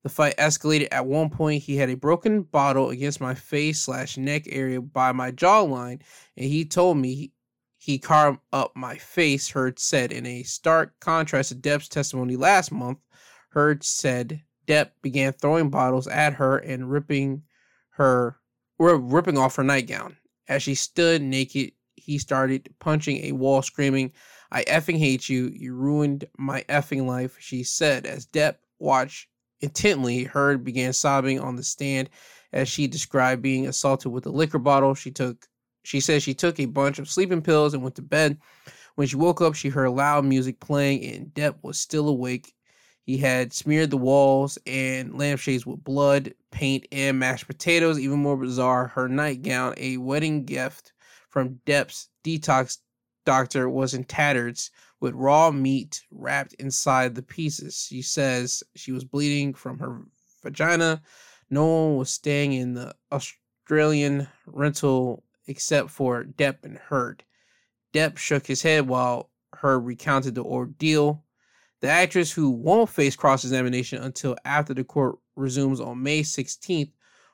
[0.05, 0.89] The fight escalated.
[0.91, 5.11] At one point, he had a broken bottle against my face slash neck area by
[5.13, 5.99] my jawline,
[6.37, 7.31] and he told me
[7.79, 9.49] he carved up my face.
[9.49, 12.99] Heard said in a stark contrast to Depp's testimony last month.
[13.49, 17.41] Heard said Depp began throwing bottles at her and ripping
[17.93, 18.37] her,
[18.77, 20.17] ripping off her nightgown.
[20.47, 24.11] As she stood naked, he started punching a wall, screaming,
[24.51, 25.47] "I effing hate you!
[25.47, 29.29] You ruined my effing life!" She said as Depp watched
[29.61, 30.23] intently.
[30.23, 32.09] Heard began sobbing on the stand
[32.53, 34.93] as she described being assaulted with a liquor bottle.
[34.93, 35.47] She took
[35.83, 38.39] she said she took a bunch of sleeping pills and went to bed.
[38.95, 42.53] When she woke up, she heard loud music playing and Depp was still awake.
[43.03, 47.99] He had smeared the walls and lampshades with blood, paint, and mashed potatoes.
[47.99, 50.91] Even more bizarre, her nightgown, a wedding gift
[51.29, 52.79] from Depp's detox
[53.23, 57.85] doctor, was in tatters with raw meat wrapped inside the pieces.
[57.89, 60.01] She says she was bleeding from her
[60.41, 61.01] vagina.
[61.49, 67.23] No one was staying in the Australian rental except for Depp and Heard.
[67.93, 71.23] Depp shook his head while Heard recounted the ordeal.
[71.81, 76.91] The actress, who won't face cross examination until after the court resumes on May 16th,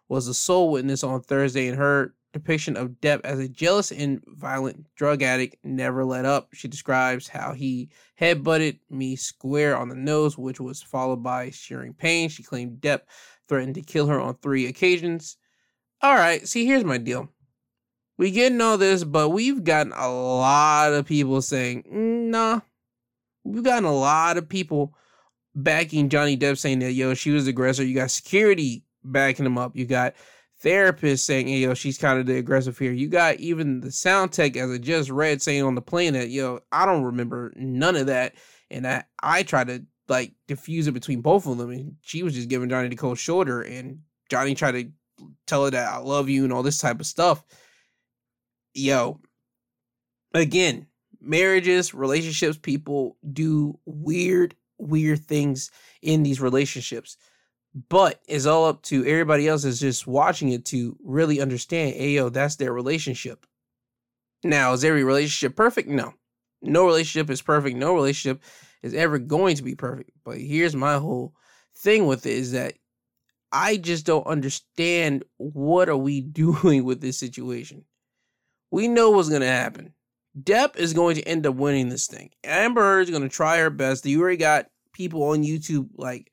[0.10, 4.22] was the sole witness on Thursday, and her depiction of Depp as a jealous and
[4.28, 6.50] violent drug addict never let up.
[6.54, 7.90] She describes how he
[8.20, 12.30] headbutted me square on the nose, which was followed by shearing pain.
[12.30, 13.02] She claimed Depp
[13.48, 15.38] threatened to kill her on three occasions.
[16.02, 17.30] All right, see, here's my deal.
[18.18, 22.62] We getting all this, but we've gotten a lot of people saying, mm, nah.
[23.44, 24.96] We've gotten a lot of people
[25.56, 27.84] backing Johnny Depp saying that, yo, she was the aggressor.
[27.84, 29.76] You got security backing him up.
[29.76, 30.14] You got
[30.64, 32.92] therapists saying, hey, yo, she's kind of the aggressive here.
[32.92, 36.30] You got even the sound tech, as I just read, saying on the plane that,
[36.30, 38.36] yo, I don't remember none of that.
[38.70, 41.72] And I, I tried to like diffuse it between both of them.
[41.72, 43.62] And she was just giving Johnny the cold shoulder.
[43.62, 44.92] And Johnny tried to
[45.48, 47.44] tell her that I love you and all this type of stuff.
[48.74, 49.20] Yo,
[50.34, 50.88] again,
[51.20, 55.72] marriages, relationships, people do weird, weird things
[56.02, 57.18] in these relationships
[57.74, 62.12] but it's all up to everybody else is just watching it to really understand, hey,
[62.12, 63.46] yo, that's their relationship.
[64.44, 65.88] Now, is every relationship perfect?
[65.88, 66.14] No.
[66.62, 67.78] No relationship is perfect.
[67.78, 68.42] No relationship
[68.84, 70.12] is ever going to be perfect.
[70.24, 71.34] But here's my whole
[71.78, 72.74] thing with it is that
[73.52, 77.86] I just don't understand what are we doing with this situation.
[78.70, 79.94] We know what's going to happen.
[80.42, 82.32] Depp is going to end up winning this thing.
[82.44, 84.06] Amber is going to try her best.
[84.06, 86.31] You already got people on YouTube like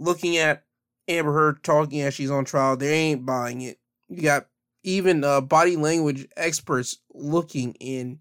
[0.00, 0.64] looking at
[1.06, 3.78] Amber Heard talking as she's on trial, they ain't buying it.
[4.08, 4.46] You got
[4.82, 8.20] even uh, body language experts looking in,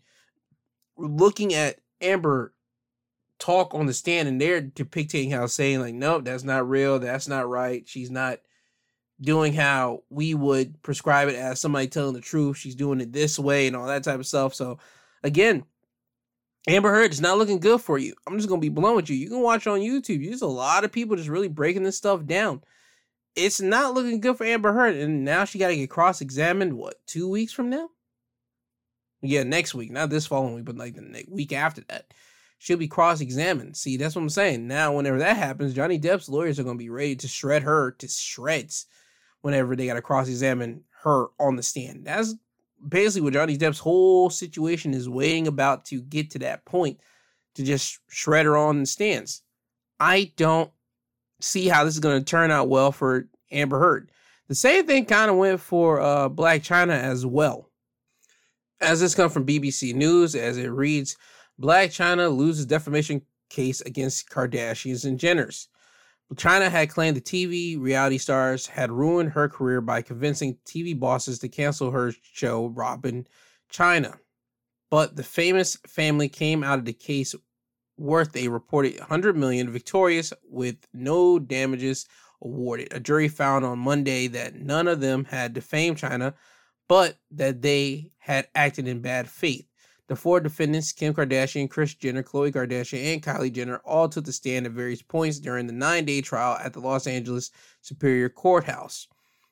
[0.98, 2.54] looking at Amber
[3.40, 7.28] talk on the stand, and they're depicting how saying like, nope, that's not real, that's
[7.28, 7.88] not right.
[7.88, 8.40] She's not
[9.22, 12.58] doing how we would prescribe it as somebody telling the truth.
[12.58, 14.54] She's doing it this way and all that type of stuff.
[14.54, 14.80] So
[15.24, 15.64] again,
[16.70, 18.14] Amber Heard is not looking good for you.
[18.28, 19.16] I'm just gonna be blunt with you.
[19.16, 20.24] You can watch on YouTube.
[20.24, 22.62] There's a lot of people just really breaking this stuff down.
[23.36, 26.74] It's not looking good for Amber Heard, and now she got to get cross-examined.
[26.74, 27.90] What two weeks from now?
[29.24, 32.14] Yeah, next week, not this following week, but like the week after that,
[32.60, 33.76] she'll be cross-examined.
[33.76, 34.68] See, that's what I'm saying.
[34.68, 38.08] Now, whenever that happens, Johnny Depp's lawyers are gonna be ready to shred her to
[38.08, 38.86] shreds.
[39.42, 42.36] Whenever they got to cross-examine her on the stand, that's
[42.88, 47.00] basically what Johnny Depp's whole situation is waiting about to get to that point
[47.56, 49.42] to just shred her on the stands.
[50.00, 50.72] I don't
[51.42, 54.12] see how this is going to turn out well for Amber Heard.
[54.48, 57.70] The same thing kind of went for uh, Blac Chyna as well.
[58.82, 61.18] As this comes from BBC News, as it reads,
[61.62, 65.68] Blac Chyna loses defamation case against Kardashians and Jenners.
[66.36, 71.40] Chyna had claimed the TV reality stars had ruined her career by convincing TV bosses
[71.40, 73.04] to cancel her show, Rob
[73.72, 74.20] Chyna.
[74.92, 77.34] But the famous family came out of the case
[77.98, 82.08] worth a reported 100 million victorious with no damages
[82.42, 82.90] awarded.
[82.92, 86.34] A jury found on Monday that none of them had defamed Chyna,
[86.88, 89.69] but that they had acted in bad faith.
[90.10, 94.34] The four defendants, Kim Kardashian, Kris Jenner, Khloe Kardashian, and Kylie Jenner, all took the
[94.34, 97.52] stand at various points during the nine day trial at the Los Angeles
[97.84, 99.08] Superior Courthouse.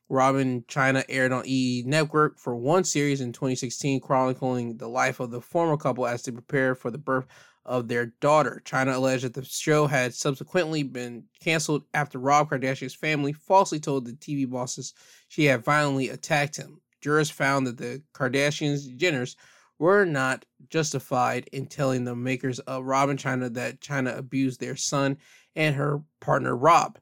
[0.09, 1.83] Rob & Chyna aired on E!
[1.85, 6.31] Network for one series in 2016, chronicling the life of the former couple as they
[6.31, 7.27] prepared for the birth
[7.63, 8.63] of their daughter.
[8.65, 14.05] Chyna alleged that the show had subsequently been canceled after Rob Kardashian's family falsely told
[14.05, 14.95] the TV bosses
[15.27, 16.81] she had violently attacked him.
[16.99, 19.35] Jurors found that the Kardashians Jenners
[19.79, 24.75] were not justified in telling the makers of Rob & Chyna that Chyna abused their
[24.75, 25.17] son
[25.55, 26.97] and her partner Rob,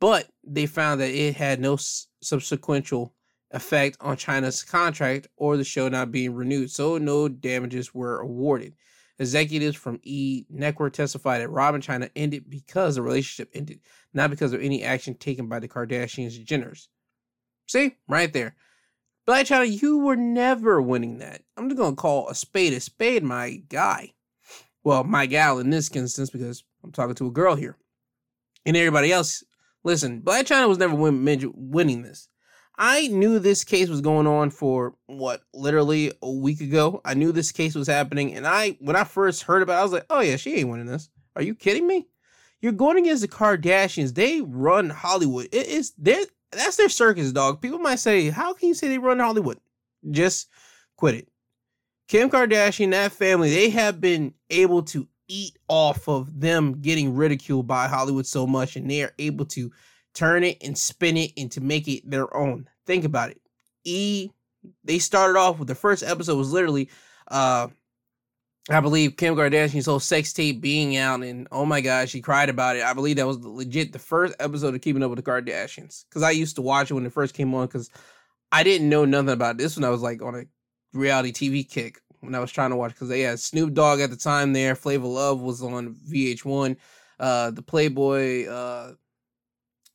[0.00, 3.10] but they found that it had no subsequential
[3.52, 8.74] effect on Chyna's contract or the show not being renewed, so no damages were awarded.
[9.18, 13.80] Executives from E Network testified that Rob & Chyna ended because the relationship ended,
[14.14, 16.86] not because of any action taken by the Kardashians Jenners.
[17.66, 18.54] See, right there.
[19.28, 21.42] Blac Chyna, you were never winning that.
[21.56, 24.14] I'm just gonna call a spade a spade, my guy.
[24.84, 27.76] Well, my gal in this instance, because I'm talking to a girl here.
[28.64, 29.44] And everybody else
[29.84, 32.28] Listen, Blac Chyna was never win- winning this.
[32.76, 37.00] I knew this case was going on for what, literally a week ago.
[37.04, 39.82] I knew this case was happening, and I, when I first heard about, it, I
[39.82, 41.08] was like, "Oh yeah, she ain't winning this.
[41.34, 42.06] Are you kidding me?
[42.60, 44.14] You're going against the Kardashians.
[44.14, 45.48] They run Hollywood.
[45.52, 47.60] It is their that's their circus, dog.
[47.60, 49.58] People might say, "How can you say they run Hollywood?"
[50.10, 50.48] Just
[50.96, 51.28] quit it.
[52.08, 57.66] Kim Kardashian, that family, they have been able to eat off of them getting ridiculed
[57.66, 59.70] by Hollywood so much, and they are able to
[60.14, 62.68] turn it and spin it and to make it their own.
[62.86, 63.40] Think about it.
[63.84, 64.30] E
[64.84, 66.90] they started off with the first episode was literally
[67.28, 67.68] uh
[68.70, 72.50] I believe Kim Kardashian's whole sex tape being out, and oh my gosh, she cried
[72.50, 72.82] about it.
[72.82, 76.22] I believe that was legit the first episode of Keeping Up with the Kardashians because
[76.22, 77.90] I used to watch it when it first came on because
[78.52, 80.44] I didn't know nothing about this when I was like on a
[80.92, 84.10] reality TV kick when I was trying to watch because they had Snoop Dogg at
[84.10, 84.74] the time there.
[84.74, 86.76] Flavor Love was on VH1.
[87.18, 88.92] Uh, the Playboy uh,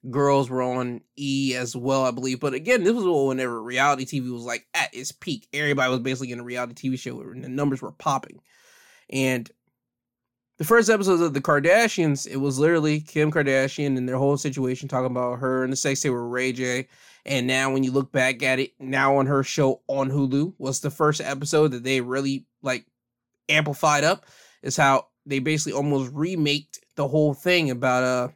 [0.09, 2.39] girls were on E as well, I believe.
[2.39, 5.47] But again, this was whenever reality TV was like at its peak.
[5.53, 8.39] Everybody was basically in a reality TV show and the numbers were popping.
[9.13, 9.49] And
[10.57, 14.89] the first episodes of the Kardashians, it was literally Kim Kardashian and their whole situation
[14.89, 16.87] talking about her and the sex tape with Ray J.
[17.25, 20.81] And now when you look back at it, now on her show on Hulu was
[20.81, 22.85] the first episode that they really like
[23.47, 24.25] amplified up
[24.63, 28.27] is how they basically almost remaked the whole thing about uh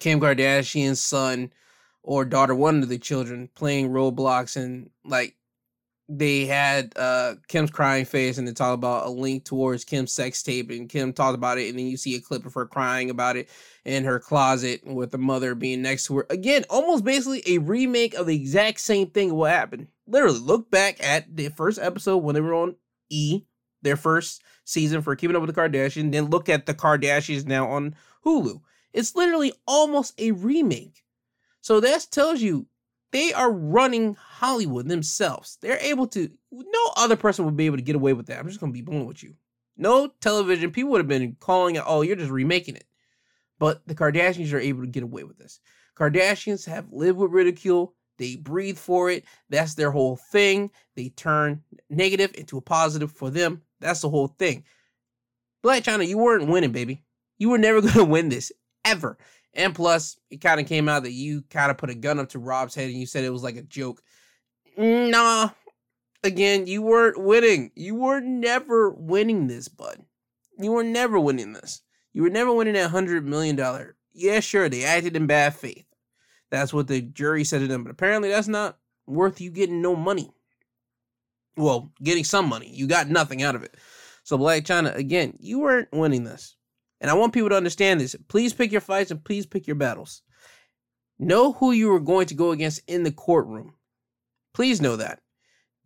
[0.00, 1.52] Kim Kardashian's son
[2.02, 5.36] or daughter, one of the children, playing Roblox and like
[6.08, 10.42] they had uh Kim's crying face and they talk about a link towards Kim's sex
[10.42, 13.10] tape and Kim talked about it and then you see a clip of her crying
[13.10, 13.48] about it
[13.84, 16.26] in her closet with the mother being next to her.
[16.30, 19.88] Again, almost basically a remake of the exact same thing what happened.
[20.06, 22.76] Literally, look back at the first episode when they were on
[23.10, 23.42] E,
[23.82, 27.68] their first season for Keeping Up with the Kardashians, then look at the Kardashians now
[27.68, 27.94] on
[28.24, 28.60] Hulu.
[28.92, 31.02] It's literally almost a remake.
[31.60, 32.66] So that tells you
[33.12, 35.58] they are running Hollywood themselves.
[35.60, 38.38] They're able to, no other person would be able to get away with that.
[38.38, 39.34] I'm just going to be blunt with you.
[39.76, 42.84] No television, people would have been calling it, oh, you're just remaking it.
[43.58, 45.60] But the Kardashians are able to get away with this.
[45.96, 47.94] Kardashians have lived with ridicule.
[48.18, 49.24] They breathe for it.
[49.50, 50.70] That's their whole thing.
[50.94, 53.62] They turn negative into a positive for them.
[53.80, 54.64] That's the whole thing.
[55.64, 57.02] Blac Chyna, you weren't winning, baby.
[57.38, 58.52] You were never going to win this
[58.84, 59.18] ever.
[59.56, 62.28] And plus, it kind of came out that you kind of put a gun up
[62.30, 64.02] to Rob's head and you said it was like a joke.
[64.76, 65.48] Nah.
[66.22, 67.70] Again, you weren't winning.
[67.74, 70.04] You were never winning this, bud.
[70.58, 71.80] You were never winning this.
[72.12, 73.58] You were never winning that $100 million.
[74.12, 75.86] Yeah, sure, they acted in bad faith.
[76.50, 77.82] That's what the jury said to them.
[77.82, 80.30] But apparently, that's not worth you getting no money.
[81.56, 82.70] Well, getting some money.
[82.72, 83.74] You got nothing out of it.
[84.24, 86.55] So, Blac Chyna, again, you weren't winning this.
[87.00, 88.16] And I want people to understand this.
[88.28, 90.22] Please pick your fights and please pick your battles.
[91.18, 93.74] Know who you are going to go against in the courtroom.
[94.54, 95.20] Please know that.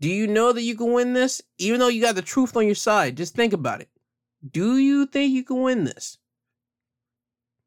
[0.01, 1.43] Do you know that you can win this?
[1.59, 3.89] Even though you got the truth on your side, just think about it.
[4.49, 6.17] Do you think you can win this?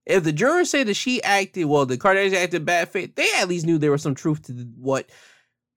[0.05, 3.47] If the jurors say that she acted, well, the Kardashians acted bad faith, they at
[3.47, 5.09] least knew there was some truth to what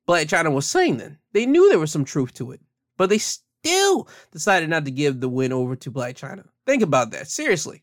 [0.09, 1.19] Blac Chyna was saying then.
[1.33, 2.61] They knew there was some truth to it.
[2.97, 6.47] But they still decided not to give the win over to Blac Chyna.
[6.67, 7.29] Think about that.
[7.29, 7.83] Seriously.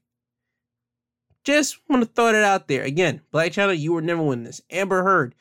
[1.43, 2.83] Just want to throw it out there.
[2.83, 4.61] Again, Blac Chyna, you were never winning this.
[4.69, 5.35] Amber Heard,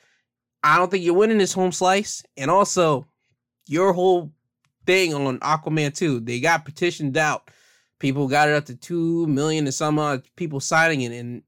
[0.63, 2.25] I don't think you're winning this home slice.
[2.37, 3.07] And also,
[3.67, 4.33] your whole
[4.87, 7.51] thing on Aquaman 2, they got petitioned out.
[7.99, 11.13] People got it up to 2 million and some odd people signing it.
[11.13, 11.43] And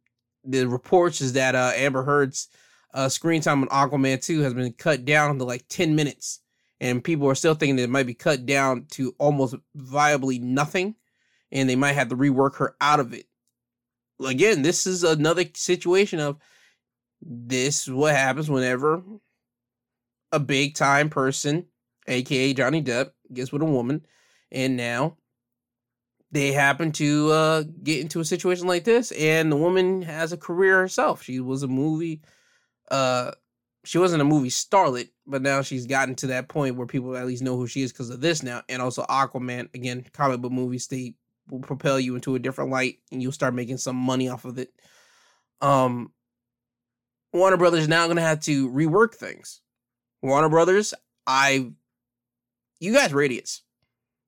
[0.45, 2.49] the reports is that uh, Amber Heard's
[2.93, 6.41] uh, screen time on Aquaman 2 has been cut down to like 10 minutes.
[6.81, 10.95] And people are still thinking that it might be cut down to almost viably nothing
[11.55, 13.27] and they might have to rework her out of it.
[14.25, 16.37] Again, this is another situation of
[17.23, 19.03] this what happens whenever
[20.33, 21.67] a big time person,
[22.07, 24.05] aka Johnny Depp, gets with a woman,
[24.53, 25.17] and now
[26.33, 30.37] they happen to uh, get into a situation like this, and the woman has a
[30.37, 31.23] career herself.
[31.23, 32.21] She was a movie,
[32.91, 33.31] uh,
[33.85, 37.27] she wasn't a movie starlet, but now she's gotten to that point where people at
[37.27, 40.53] least know who she is because of this now, and also Aquaman again, comic book
[40.53, 40.89] movies.
[40.89, 41.15] They
[41.49, 44.59] will propel you into a different light and you'll start making some money off of
[44.59, 44.71] it.
[45.61, 46.13] Um
[47.33, 49.61] Warner Brothers is now gonna have to rework things.
[50.23, 50.95] Warner Brothers,
[51.27, 51.73] I
[52.81, 53.63] you guys idiots.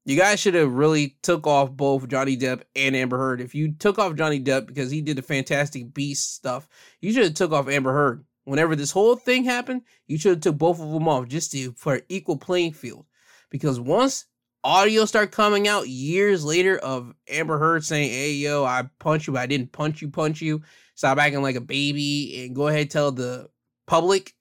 [0.07, 3.41] You guys should have really took off both Johnny Depp and Amber Heard.
[3.41, 6.69] If you took off Johnny Depp because he did the Fantastic Beast stuff,
[7.01, 8.25] you should have took off Amber Heard.
[8.45, 11.73] Whenever this whole thing happened, you should have took both of them off just to
[11.73, 13.05] for equal playing field.
[13.51, 14.27] Because once
[14.67, 19.33] audio start coming out years later of Amber Heard saying, "Hey yo, I punch you,
[19.33, 20.63] but I didn't punch you, punch you."
[20.97, 23.49] stop acting like a baby, and go ahead tell the
[23.87, 24.33] public.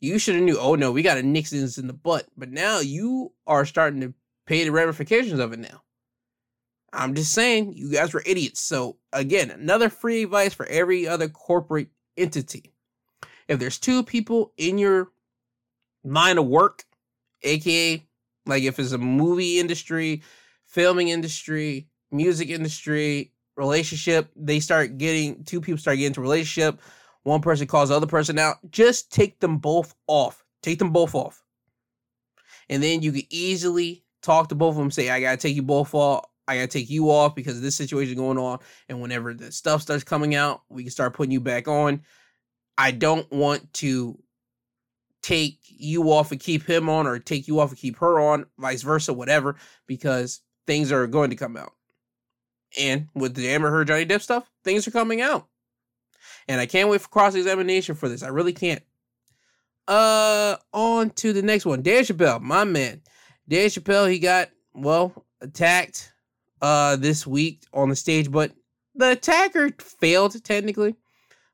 [0.00, 0.58] You should have knew.
[0.58, 2.26] Oh no, we got to nix in the butt.
[2.36, 4.14] But now you are starting to
[4.46, 5.58] pay the ramifications of it.
[5.58, 5.82] Now,
[6.92, 8.60] I'm just saying, you guys were idiots.
[8.60, 12.72] So again, another free advice for every other corporate entity.
[13.48, 15.10] If there's two people in your
[16.04, 16.84] line of work,
[17.42, 18.04] aka
[18.46, 20.22] like if it's a movie industry,
[20.66, 26.80] filming industry, music industry, relationship, they start getting two people start getting into relationship,
[27.22, 30.44] one person calls the other person out, just take them both off.
[30.62, 31.42] Take them both off.
[32.68, 35.62] And then you can easily talk to both of them, say, I gotta take you
[35.62, 36.24] both off.
[36.48, 38.58] I gotta take you off because this situation is going on.
[38.88, 42.02] And whenever the stuff starts coming out, we can start putting you back on.
[42.78, 44.18] I don't want to
[45.22, 48.46] take you off and keep him on or take you off and keep her on,
[48.58, 49.56] vice versa, whatever,
[49.86, 51.72] because things are going to come out.
[52.78, 55.46] And with the Amber Heard Johnny Depp stuff, things are coming out.
[56.48, 58.22] And I can't wait for cross examination for this.
[58.22, 58.82] I really can't.
[59.86, 61.82] Uh, on to the next one.
[61.82, 63.02] Dave Chappelle, my man.
[63.48, 66.12] Dave Chappelle, he got, well, attacked
[66.60, 68.52] uh this week on the stage, but
[68.94, 70.94] the attacker failed technically.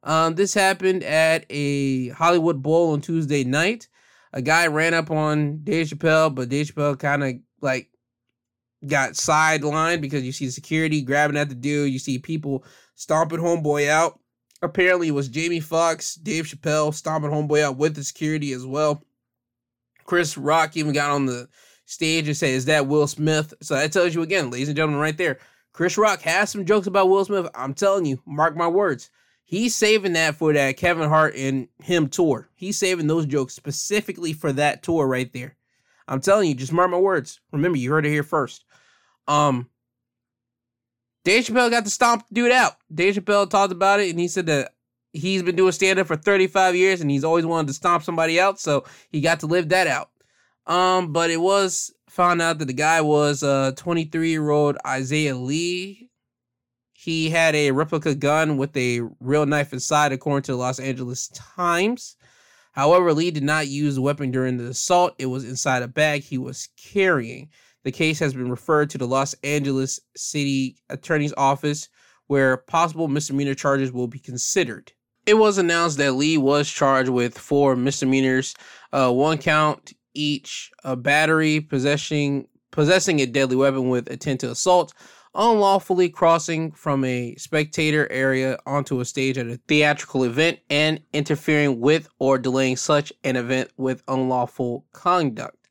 [0.02, 3.88] Um, this happened at a Hollywood Bowl on Tuesday night.
[4.32, 7.88] A guy ran up on Dave Chappelle, but Dave Chappelle kind of like
[8.86, 11.92] got sidelined because you see security grabbing at the dude.
[11.92, 14.20] You see people stomping homeboy out.
[14.60, 19.02] Apparently, it was Jamie Foxx, Dave Chappelle stomping homeboy out with the security as well.
[20.04, 21.48] Chris Rock even got on the
[21.84, 23.54] stage and said, Is that Will Smith?
[23.62, 25.38] So that tells you again, ladies and gentlemen, right there.
[25.72, 27.48] Chris Rock has some jokes about Will Smith.
[27.54, 29.10] I'm telling you, mark my words.
[29.50, 32.50] He's saving that for that Kevin Hart and him tour.
[32.54, 35.56] He's saving those jokes specifically for that tour right there.
[36.06, 37.40] I'm telling you, just mark my words.
[37.50, 38.66] Remember, you heard it here first.
[39.26, 39.70] Um,
[41.24, 42.74] Dave Chappelle got to stomp dude out.
[42.94, 44.74] Dave Chappelle talked about it and he said that
[45.14, 48.38] he's been doing stand up for 35 years and he's always wanted to stomp somebody
[48.38, 50.10] out, so he got to live that out.
[50.66, 55.36] Um, but it was found out that the guy was uh 23 year old Isaiah
[55.36, 56.10] Lee.
[57.00, 61.28] He had a replica gun with a real knife inside, according to the Los Angeles
[61.28, 62.16] Times.
[62.72, 65.14] However, Lee did not use the weapon during the assault.
[65.16, 67.50] It was inside a bag he was carrying.
[67.84, 71.88] The case has been referred to the Los Angeles City Attorney's Office,
[72.26, 74.90] where possible misdemeanor charges will be considered.
[75.24, 78.56] It was announced that Lee was charged with four misdemeanors,
[78.92, 84.92] uh, one count each: a battery, possessing possessing a deadly weapon with intent to assault,
[85.34, 91.80] unlawfully crossing from a spectator area onto a stage at a theatrical event, and interfering
[91.80, 95.68] with or delaying such an event with unlawful conduct.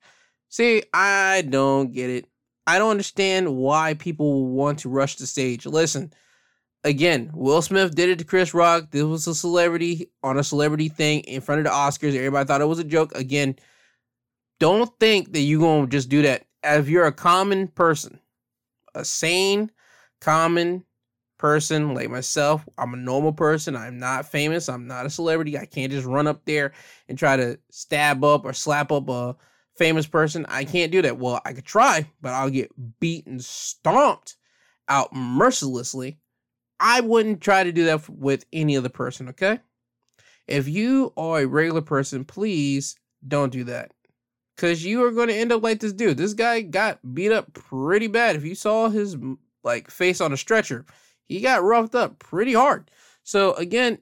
[0.49, 2.25] See, I don't get it.
[2.65, 5.65] I don't understand why people want to rush the stage.
[5.65, 6.11] Listen,
[6.83, 8.91] again, Will Smith did it to Chris Rock.
[8.91, 12.15] This was a celebrity on a celebrity thing in front of the Oscars.
[12.15, 13.15] Everybody thought it was a joke.
[13.15, 13.55] Again,
[14.59, 16.45] don't think that you're going to just do that.
[16.63, 18.19] If you're a common person,
[18.97, 19.71] a sane,
[20.19, 20.83] common
[21.37, 23.75] person like myself, I'm a normal person.
[23.75, 24.69] I'm not famous.
[24.69, 25.57] I'm not a celebrity.
[25.57, 26.73] I can't just run up there
[27.07, 29.35] and try to stab up or slap up a
[29.75, 30.45] famous person.
[30.49, 31.17] I can't do that.
[31.17, 34.35] Well, I could try, but I'll get beaten, stomped
[34.89, 36.19] out mercilessly.
[36.79, 39.59] I wouldn't try to do that with any other person, okay?
[40.47, 42.95] If you are a regular person, please
[43.27, 43.91] don't do that.
[44.57, 46.17] Cause you are going to end up like this dude.
[46.17, 48.35] This guy got beat up pretty bad.
[48.35, 49.15] If you saw his
[49.63, 50.85] like face on a stretcher,
[51.25, 52.89] he got roughed up pretty hard.
[53.23, 53.99] So again,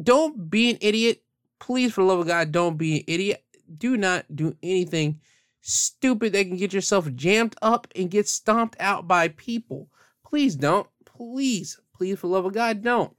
[0.00, 1.22] don't be an idiot.
[1.58, 3.44] Please, for the love of God, don't be an idiot.
[3.76, 5.20] Do not do anything
[5.62, 9.88] stupid that can get yourself jammed up and get stomped out by people.
[10.24, 10.86] Please don't.
[11.04, 13.14] Please, please, for the love of God, don't.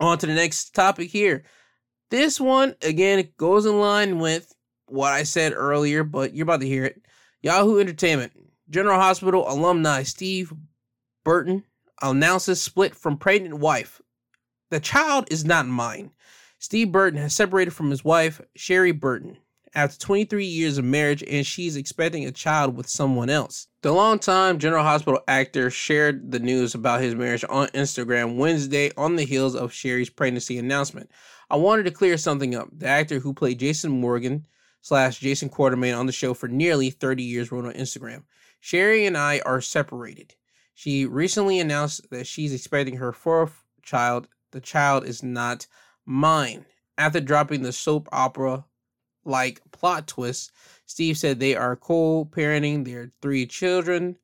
[0.00, 1.44] On to the next topic here.
[2.10, 4.52] This one, again, goes in line with
[4.86, 7.02] what I said earlier, but you're about to hear it.
[7.42, 8.32] Yahoo Entertainment,
[8.68, 10.52] General Hospital alumni Steve
[11.24, 11.64] Burton
[12.02, 14.00] announces split from pregnant wife.
[14.70, 16.10] The child is not mine.
[16.58, 19.36] Steve Burton has separated from his wife, Sheree Burton,
[19.74, 23.68] after 23 years of marriage, and she's expecting a child with someone else.
[23.82, 29.16] The longtime General Hospital actor shared the news about his marriage on Instagram Wednesday on
[29.16, 31.10] the heels of Sheree's pregnancy announcement.
[31.50, 32.68] I wanted to clear something up.
[32.72, 34.46] The actor who played Jason Morgan
[34.80, 38.24] slash Jason Quartermaine on the show for nearly 30 years wrote on Instagram.
[38.62, 40.34] Sheree and I are separated.
[40.74, 44.28] She recently announced that she's expecting her fourth child.
[44.52, 45.66] The child is not
[46.04, 46.66] mine.
[46.98, 48.64] After dropping the soap opera
[49.24, 50.52] like plot twist,
[50.86, 54.16] Steve said they are co parenting their three children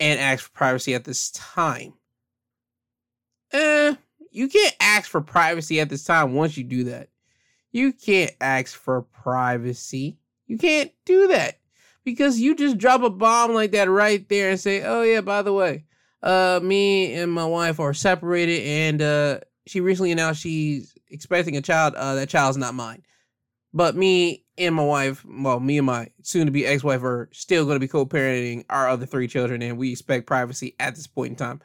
[0.00, 1.94] and asked for privacy at this time.
[3.52, 3.94] Eh,
[4.30, 7.08] you can't ask for privacy at this time once you do that.
[7.74, 10.16] You can't ask for privacy.
[10.46, 11.58] You can't do that
[12.04, 15.42] because you just drop a bomb like that right there and say, "Oh yeah, by
[15.42, 15.84] the way,
[16.22, 21.60] uh, me and my wife are separated, and uh, she recently announced she's expecting a
[21.60, 21.96] child.
[21.96, 23.02] Uh, that child's not mine,
[23.72, 27.80] but me and my wife, well, me and my soon-to-be ex-wife are still going to
[27.80, 31.60] be co-parenting our other three children, and we expect privacy at this point in time."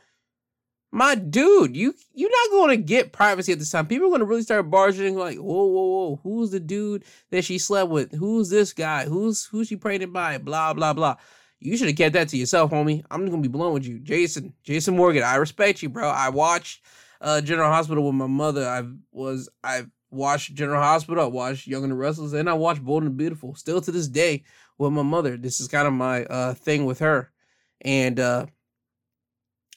[0.91, 3.85] My dude, you you're not going to get privacy at this time.
[3.87, 7.43] People are going to really start barging like, whoa, whoa, whoa, who's the dude that
[7.45, 8.11] she slept with?
[8.13, 9.05] Who's this guy?
[9.05, 10.37] Who's who's she pregnant by?
[10.39, 11.15] Blah blah blah.
[11.59, 13.03] You should have kept that to yourself, homie.
[13.11, 14.53] I'm gonna be blown with you, Jason.
[14.63, 15.23] Jason Morgan.
[15.23, 16.09] I respect you, bro.
[16.09, 16.83] I watched
[17.21, 18.67] uh, General Hospital with my mother.
[18.67, 21.23] I was I watched General Hospital.
[21.23, 23.53] I watched Young and the Restless, and I watched Bold and Beautiful.
[23.53, 24.43] Still to this day
[24.79, 25.37] with my mother.
[25.37, 27.31] This is kind of my uh, thing with her,
[27.81, 28.19] and.
[28.19, 28.47] uh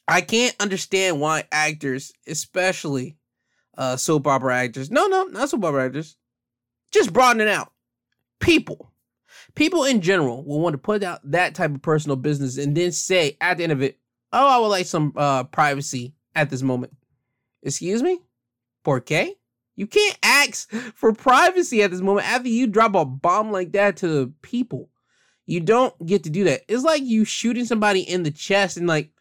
[0.08, 3.16] I can't understand why actors, especially
[3.76, 6.16] uh, soap opera actors, no, no, not soap opera actors,
[6.90, 7.72] just broaden out.
[8.40, 8.92] People,
[9.54, 12.92] people in general will want to put out that type of personal business and then
[12.92, 13.98] say at the end of it,
[14.32, 16.92] "Oh, I would like some uh, privacy at this moment."
[17.62, 18.18] Excuse me,
[18.84, 19.36] porque
[19.76, 23.96] you can't ask for privacy at this moment after you drop a bomb like that
[23.98, 24.90] to people.
[25.46, 26.62] You don't get to do that.
[26.68, 29.11] It's like you shooting somebody in the chest and like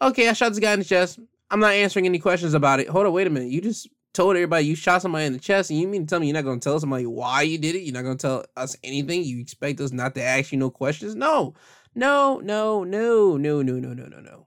[0.00, 1.18] okay, I shot this guy in the chest.
[1.50, 2.88] I'm not answering any questions about it.
[2.88, 3.50] Hold on, wait a minute.
[3.50, 6.20] You just told everybody you shot somebody in the chest, and you mean to tell
[6.20, 7.80] me you're not going to tell somebody why you did it?
[7.80, 9.24] You're not going to tell us anything?
[9.24, 11.14] You expect us not to ask you no questions?
[11.14, 11.54] No,
[11.94, 14.46] no, no, no, no, no, no, no, no, no.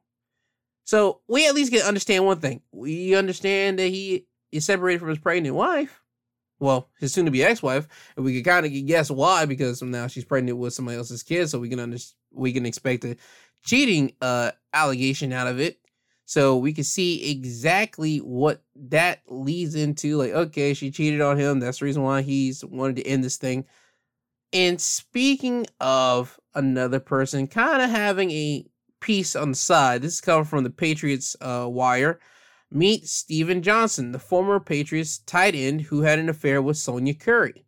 [0.86, 2.62] So we at least can understand one thing.
[2.72, 6.01] We understand that he is separated from his pregnant wife.
[6.60, 10.58] Well, his soon-to-be ex-wife, and we can kind of guess why because now she's pregnant
[10.58, 11.49] with somebody else's kid.
[11.49, 11.97] So we can under
[12.32, 13.18] we can expect a
[13.64, 15.80] cheating uh allegation out of it.
[16.26, 20.18] So we can see exactly what that leads into.
[20.18, 21.59] Like, okay, she cheated on him.
[21.59, 23.66] That's the reason why he's wanted to end this thing.
[24.53, 28.66] And speaking of another person kind of having a
[29.01, 32.20] piece on the side, this is coming from the Patriots uh, wire.
[32.72, 37.66] Meet Steven Johnson, the former Patriots tight end who had an affair with Sonya Curry.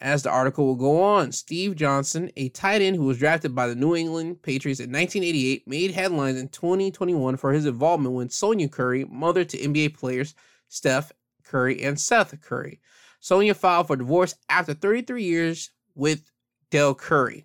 [0.00, 3.68] As the article will go on, Steve Johnson, a tight end who was drafted by
[3.68, 8.68] the New England Patriots in 1988, made headlines in 2021 for his involvement with Sonya
[8.68, 10.34] Curry, mother to NBA players
[10.68, 11.12] Steph
[11.44, 12.80] Curry and Seth Curry.
[13.20, 16.30] Sonya filed for divorce after 33 years with
[16.70, 17.44] Dell Curry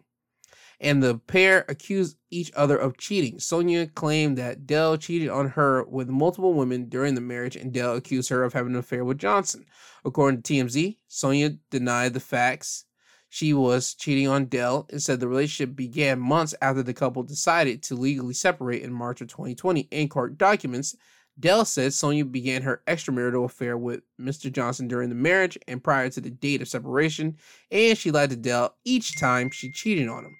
[0.82, 3.40] and the pair accused each other of cheating.
[3.40, 7.96] Sonya claimed that Dell cheated on her with multiple women during the marriage, and Dell
[7.96, 9.66] accused her of having an affair with Johnson.
[10.06, 12.86] According to TMZ, Sonya denied the facts.
[13.28, 17.84] She was cheating on Dell and said the relationship began months after the couple decided
[17.84, 19.82] to legally separate in March of 2020.
[19.92, 20.96] In court documents,
[21.40, 24.52] Dell said Sonya began her extramarital affair with Mr.
[24.52, 27.38] Johnson during the marriage and prior to the date of separation,
[27.72, 30.36] and she lied to Dell each time she cheated on him.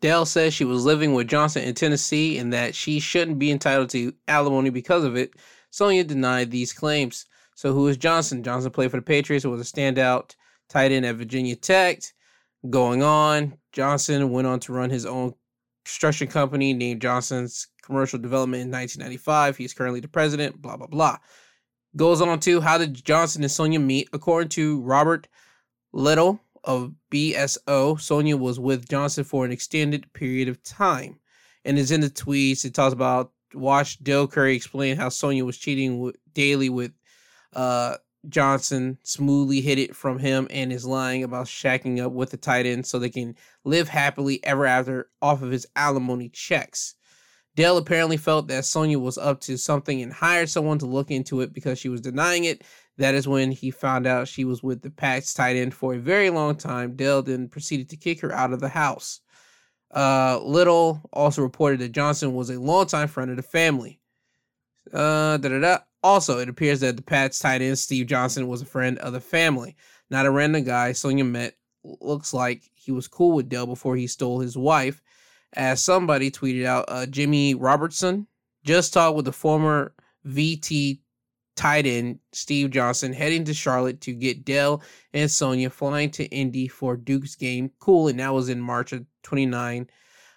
[0.00, 3.90] Dell says she was living with Johnson in Tennessee and that she shouldn't be entitled
[3.90, 5.34] to alimony because of it.
[5.70, 7.26] Sonya denied these claims.
[7.54, 8.42] So who is Johnson?
[8.42, 10.34] Johnson played for the Patriots was a standout
[10.68, 12.00] tight end at Virginia Tech.
[12.68, 15.34] Going on, Johnson went on to run his own
[15.84, 19.56] construction company named Johnson's Commercial Development in 1995.
[19.56, 21.18] He's currently the president, blah, blah, blah.
[21.96, 24.08] Goes on to how did Johnson and Sonya meet?
[24.12, 25.26] According to Robert
[25.94, 31.18] Littal, of BSO, Sonya was with Johnson for an extended period of time.
[31.64, 32.64] And it's in the tweets.
[32.64, 36.92] It talks about watch Dell Curry explain how Sonya was cheating with, daily with
[37.54, 37.96] uh,
[38.28, 42.66] Johnson, smoothly hid it from him, and is lying about shacking up with the tight
[42.66, 43.34] end so they can
[43.64, 46.94] live happily ever after off of his alimony checks.
[47.56, 51.40] Dell apparently felt that Sonya was up to something and hired someone to look into
[51.40, 52.62] it because she was denying it
[53.00, 55.98] that is when he found out she was with the Pats tight end for a
[55.98, 56.96] very long time.
[56.96, 59.20] Dell then proceeded to kick her out of the house.
[59.90, 64.00] Uh, Littal also reported that Johnson was a longtime friend of the family.
[64.92, 65.38] Uh.
[66.02, 69.20] Also, it appears that the Pats tight end Steve Johnson was a friend of the
[69.20, 69.76] family,
[70.08, 71.56] not a random guy Sonya met.
[71.82, 75.02] Looks like he was cool with Dell before he stole his wife.
[75.54, 78.26] As somebody tweeted out, uh, Jimmy Robertson
[78.64, 79.92] just talked with the former
[80.26, 81.00] VT
[81.56, 84.82] tight end Steve Johnson heading to Charlotte to get Dell
[85.12, 87.70] and Sonya flying to Indy for Duke's game.
[87.80, 89.88] Cool, and that was in March of 29,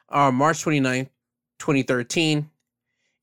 [0.10, 1.06] uh, March 29,
[1.60, 2.50] 2013.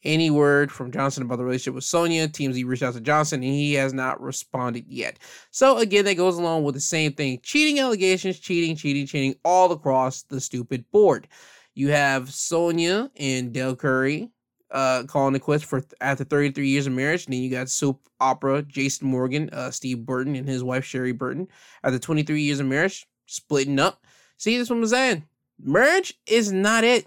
[0.03, 2.23] Any word from Johnson about the relationship with Sonia?
[2.23, 2.53] Sonya?
[2.53, 5.19] TMZ reached out to Johnson and he has not responded yet.
[5.51, 7.41] So again, that goes along with the same thing.
[7.43, 11.29] Cheating allegations, cheating, cheating, cheating all across the stupid board.
[11.75, 14.31] You have Sonya and Dell Curry
[14.71, 17.27] uh, calling it quits for after 33 years of marriage.
[17.27, 21.17] And then you got soap opera Jason Morgan, uh, Steve Burton, and his wife Sheree
[21.17, 21.49] Burton.
[21.83, 24.05] After 23 years of marriage, splitting up.
[24.37, 25.25] See, this one I'm saying.
[25.63, 27.07] Marriage is not it.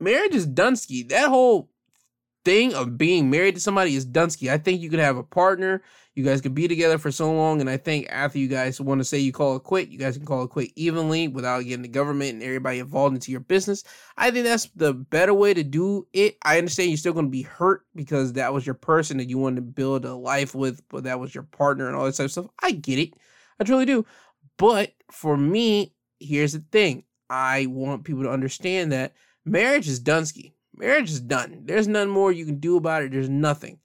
[0.00, 1.08] Marriage is Dunsky.
[1.08, 1.70] That whole
[2.44, 4.50] thing of being married to somebody is Dunsky.
[4.50, 5.82] I think you could have a partner.
[6.14, 9.00] You guys could be together for so long, and I think after you guys want
[9.00, 11.82] to say you call it quit, you guys can call it quit evenly without getting
[11.82, 13.82] the government and everybody involved into your business.
[14.16, 16.36] I think that's the better way to do it.
[16.44, 19.38] I understand you're still going to be hurt because that was your person that you
[19.38, 22.26] wanted to build a life with, but that was your partner and all that type
[22.26, 22.46] of stuff.
[22.62, 23.14] I get it.
[23.58, 24.06] I truly do.
[24.56, 27.02] But for me, here's the thing.
[27.28, 29.14] I want people to understand that
[29.44, 30.53] marriage is Dunsky.
[30.76, 31.62] Marriage is done.
[31.64, 33.12] There's nothing more you can do about it.
[33.12, 33.78] There's nothing.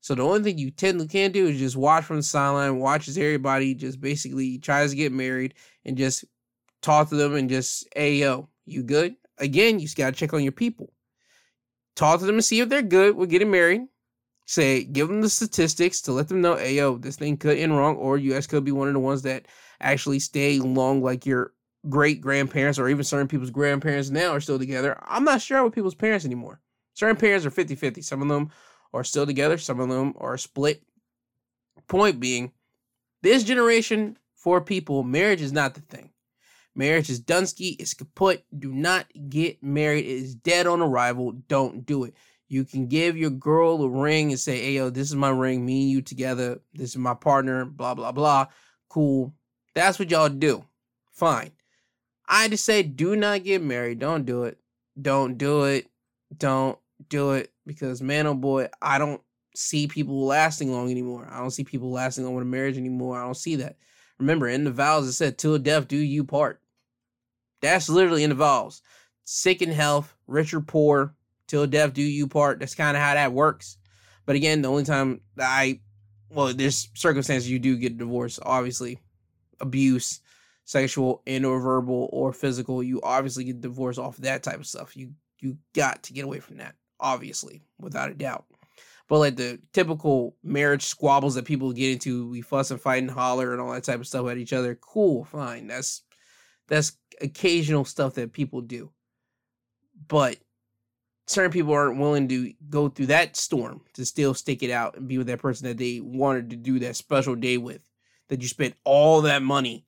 [0.00, 3.08] So the only thing you technically can do is just watch from the sideline, watch
[3.08, 5.54] as everybody just basically tries to get married
[5.86, 6.26] and just
[6.82, 9.16] talk to them and just, hey yo, you good?
[9.38, 10.92] Again, you just gotta check on your people.
[11.96, 13.86] Talk to them and see if they're good with getting married.
[14.44, 17.74] Say, give them the statistics to let them know, hey yo, this thing could end
[17.74, 19.46] wrong, or you guys could be one of the ones that
[19.80, 21.53] actually stay long like your
[21.88, 24.98] great grandparents or even certain people's grandparents now are still together.
[25.06, 26.60] I'm not sure with people's parents anymore.
[26.94, 28.02] Certain parents are 50 50.
[28.02, 28.50] Some of them
[28.92, 30.82] are still together, some of them are split.
[31.88, 32.52] Point being,
[33.22, 36.10] this generation for people, marriage is not the thing.
[36.74, 38.44] Marriage is Dunsky, it's kaput.
[38.56, 40.04] Do not get married.
[40.06, 41.32] It is dead on arrival.
[41.48, 42.14] Don't do it.
[42.48, 45.64] You can give your girl a ring and say, hey, yo, this is my ring.
[45.64, 46.60] Me and you together.
[46.72, 47.64] This is my partner.
[47.64, 48.46] Blah, blah, blah.
[48.88, 49.32] Cool.
[49.74, 50.64] That's what y'all do.
[51.12, 51.52] Fine.
[52.28, 53.98] I just say, do not get married.
[53.98, 54.58] Don't do it.
[55.00, 55.86] Don't do it.
[56.36, 57.52] Don't do it.
[57.66, 59.20] Because, man, oh boy, I don't
[59.54, 61.28] see people lasting long anymore.
[61.30, 63.18] I don't see people lasting long a marriage anymore.
[63.18, 63.76] I don't see that.
[64.18, 66.60] Remember, in the vows, it said, till death do you part.
[67.60, 68.82] That's literally in the vows.
[69.24, 71.14] Sick in health, rich or poor,
[71.46, 72.60] till death do you part.
[72.60, 73.78] That's kind of how that works.
[74.26, 75.80] But again, the only time I,
[76.30, 78.98] well, there's circumstances you do get divorced, obviously,
[79.60, 80.20] abuse,
[80.64, 84.96] sexual and or verbal or physical, you obviously get divorced off that type of stuff.
[84.96, 88.46] You you got to get away from that, obviously, without a doubt.
[89.08, 93.10] But like the typical marriage squabbles that people get into, we fuss and fight and
[93.10, 94.74] holler and all that type of stuff at each other.
[94.74, 95.66] Cool, fine.
[95.66, 96.02] That's
[96.68, 98.90] that's occasional stuff that people do.
[100.08, 100.38] But
[101.26, 105.06] certain people aren't willing to go through that storm to still stick it out and
[105.06, 107.82] be with that person that they wanted to do that special day with.
[108.28, 109.84] That you spent all that money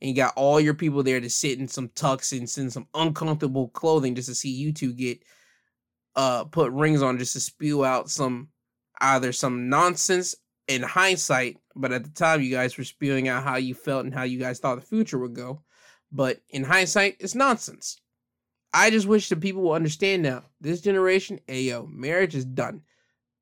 [0.00, 2.86] and you got all your people there to sit in some tux and in some
[2.94, 5.22] uncomfortable clothing just to see you two get
[6.14, 8.48] uh put rings on just to spew out some
[9.00, 10.34] either some nonsense
[10.68, 14.14] in hindsight, but at the time you guys were spewing out how you felt and
[14.14, 15.62] how you guys thought the future would go.
[16.12, 18.00] But in hindsight, it's nonsense.
[18.72, 20.42] I just wish the people will understand now.
[20.60, 22.82] This generation, ayo, marriage is done.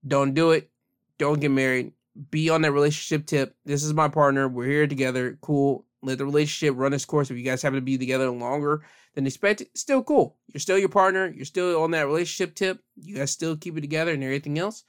[0.07, 0.71] Don't do it.
[1.19, 1.93] Don't get married.
[2.31, 3.57] Be on that relationship tip.
[3.65, 4.49] This is my partner.
[4.49, 5.39] We're here together.
[5.41, 7.31] Cool let the relationship run its course.
[7.31, 8.85] If you guys happen to be together longer
[9.15, 10.37] than expected, still cool.
[10.53, 11.33] You're still your partner.
[11.35, 12.81] You're still on that relationship tip.
[12.97, 14.85] You guys still keep it together and everything else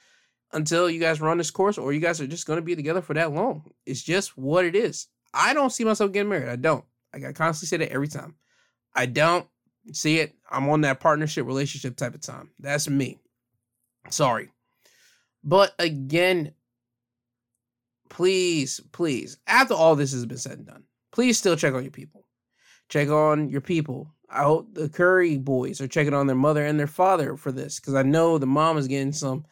[0.53, 3.01] until you guys run this course, or you guys are just going to be together
[3.01, 3.63] for that long.
[3.85, 5.07] It's just what it is.
[5.33, 6.49] I don't see myself getting married.
[6.49, 6.85] I don't.
[7.13, 8.35] I constantly say that every time.
[8.93, 9.47] I don't
[9.91, 10.33] see it.
[10.49, 12.51] I'm on that partnership relationship type of time.
[12.59, 13.19] That's me.
[14.09, 14.49] Sorry.
[15.43, 16.53] But again,
[18.09, 20.83] please, please, after all this has been said and done,
[21.15, 22.27] please still check on your people.
[22.89, 24.13] Check on your people.
[24.29, 27.79] I hope the Curry boys are checking on their mother and their father for this
[27.79, 29.45] because I know the mom is getting some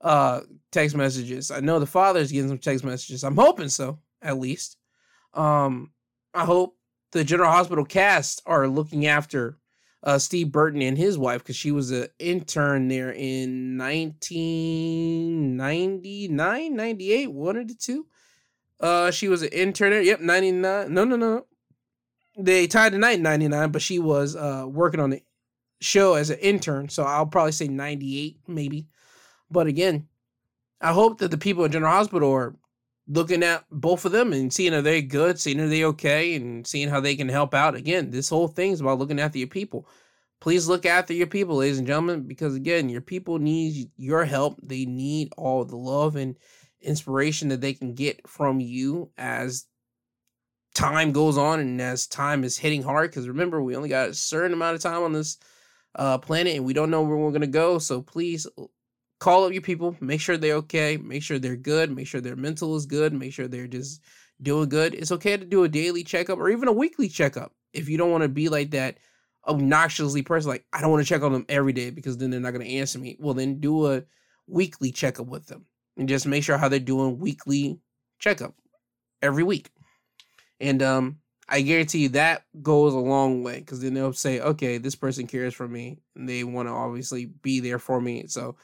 [0.00, 0.40] uh,
[0.72, 1.50] text messages.
[1.50, 3.22] I know the father is getting some text messages.
[3.22, 4.78] I'm hoping so, at least.
[5.34, 5.90] Um,
[6.32, 6.78] I hope
[7.12, 9.58] the General Hospital cast are looking after
[10.02, 17.30] uh, Steve Burton and his wife because she was an intern there in 1999, 98,
[17.30, 18.06] one of the two.
[18.80, 20.04] Uh, she was an intern.
[20.04, 20.92] Yep, ninety nine.
[20.94, 21.46] No, no, no.
[22.38, 25.22] They tied the night in ninety nine, but she was uh working on the
[25.80, 26.88] show as an intern.
[26.88, 28.86] So I'll probably say ninety eight, maybe.
[29.50, 30.08] But again,
[30.80, 32.56] I hope that the people at General Hospital are
[33.06, 36.66] looking at both of them and seeing are they good, seeing are they okay, and
[36.66, 37.74] seeing how they can help out.
[37.74, 39.88] Again, this whole thing is about looking after your people.
[40.40, 44.58] Please look after your people, ladies and gentlemen, because again, your people need your help.
[44.62, 46.36] They need all the love and
[46.82, 49.66] inspiration that they can get from you as
[50.74, 53.10] time goes on and as time is hitting hard.
[53.10, 55.38] Because remember, we only got a certain amount of time on this
[55.94, 57.78] uh, planet and we don't know where we're going to go.
[57.78, 58.46] So please
[59.18, 62.36] call up your people, make sure they're okay, make sure they're good, make sure their
[62.36, 64.02] mental is good, make sure they're just
[64.40, 64.94] doing good.
[64.94, 68.10] It's okay to do a daily checkup or even a weekly checkup if you don't
[68.10, 68.98] want to be like that
[69.48, 72.40] obnoxiously person like I don't want to check on them every day because then they're
[72.40, 73.16] not going to answer me.
[73.18, 74.02] Well, then do a
[74.46, 75.66] weekly checkup with them
[76.00, 77.78] and just make sure how they're doing weekly
[78.18, 78.54] checkup
[79.22, 79.70] every week.
[80.58, 84.78] And um I guarantee you that goes a long way because then they'll say, okay,
[84.78, 88.26] this person cares for me and they want to obviously be there for me.
[88.28, 88.56] So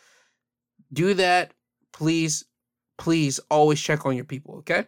[0.93, 1.53] do that.
[1.93, 2.45] Please,
[2.97, 4.87] please always check on your people, okay?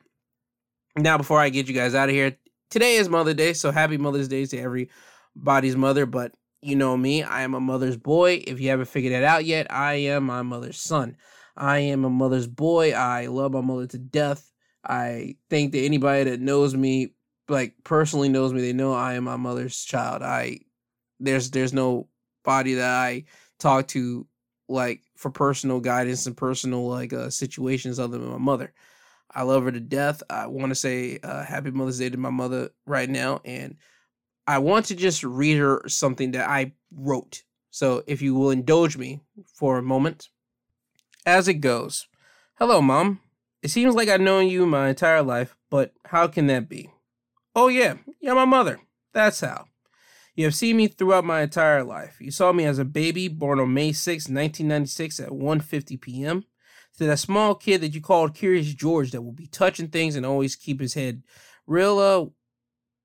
[0.96, 2.36] Now, before I get you guys out of here,
[2.70, 6.06] today is Mother's Day, so happy Mother's Day to everybody's mother.
[6.06, 8.44] But you know me, I am a mother's boy.
[8.46, 11.16] If you haven't figured that out yet, I am my mother's son.
[11.58, 12.92] I am a mother's boy.
[12.92, 14.50] I love my mother to death.
[14.84, 17.14] I think that anybody that knows me
[17.48, 20.22] like personally knows me, they know I am my mother's child.
[20.22, 20.60] I
[21.18, 22.08] there's there's no
[22.44, 23.24] body that I
[23.58, 24.26] talk to
[24.68, 28.72] like for personal guidance and personal like uh, situations other than my mother.
[29.34, 30.22] I love her to death.
[30.30, 33.76] I want to say uh, happy Mother's Day to my mother right now, and
[34.46, 37.42] I want to just read her something that I wrote.
[37.70, 39.20] So if you will indulge me
[39.54, 40.28] for a moment,
[41.26, 42.06] as it goes.
[42.58, 43.20] Hello, mom.
[43.62, 46.90] It seems like I've known you my entire life, but how can that be?
[47.54, 48.80] Oh, yeah, you're my mother.
[49.12, 49.66] That's how.
[50.36, 52.20] You have seen me throughout my entire life.
[52.20, 56.44] You saw me as a baby born on May 6, 1996 at 1.50 p.m.
[56.98, 60.24] To that small kid that you called Curious George that will be touching things and
[60.24, 61.24] always keep his head
[61.66, 62.26] real uh,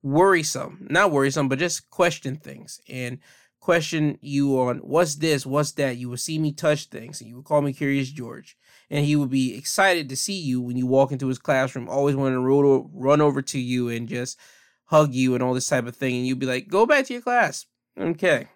[0.04, 0.86] worrisome.
[0.90, 2.80] Not worrisome, but just question things.
[2.88, 3.18] And
[3.64, 5.96] question you on what's this, what's that.
[5.96, 8.58] You will see me touch things and you would call me Curious George.
[8.90, 12.18] And he would be excited to see you when you walk into his classroom, always
[12.18, 14.38] wanting to run over to you and just
[14.88, 16.14] hug you and all this type of thing.
[16.18, 17.66] And you'd be like, go back to your class.
[17.98, 18.50] Okay.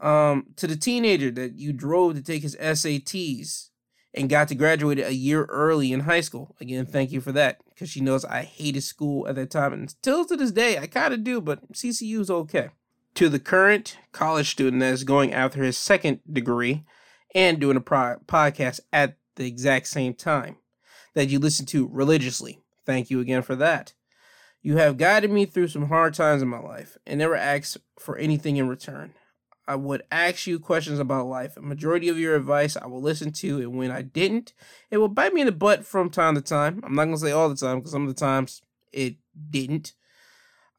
[0.00, 3.68] Um, to the teenager that you drove to take his SATs
[4.14, 6.56] and got to graduate a year early in high school.
[6.58, 9.74] Again, thank you for that because she knows I hated school at that time.
[9.74, 12.70] And still to this day, I kind of do, but CCU is okay
[13.14, 16.84] to the current college student that is going after his second degree
[17.34, 20.56] and doing a pro- podcast at the exact same time
[21.14, 22.60] that you listen to religiously.
[22.84, 23.92] Thank you again for that.
[24.62, 28.16] You have guided me through some hard times in my life and never asked for
[28.16, 29.14] anything in return.
[29.66, 31.56] I would ask you questions about life.
[31.56, 34.52] A majority of your advice I will listen to, and when I didn't,
[34.90, 36.80] it will bite me in the butt from time to time.
[36.84, 39.16] I'm not going to say all the time because some of the times it
[39.50, 39.92] didn't.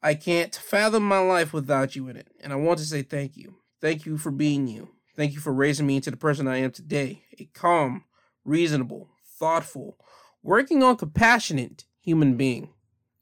[0.04, 3.38] I can't fathom my life without you in it, and I want to say thank
[3.38, 3.54] you.
[3.80, 4.90] Thank you for being you.
[5.16, 8.04] Thank you for raising me into the person I am today a calm,
[8.44, 9.96] reasonable, thoughtful,
[10.42, 12.68] working on compassionate human being.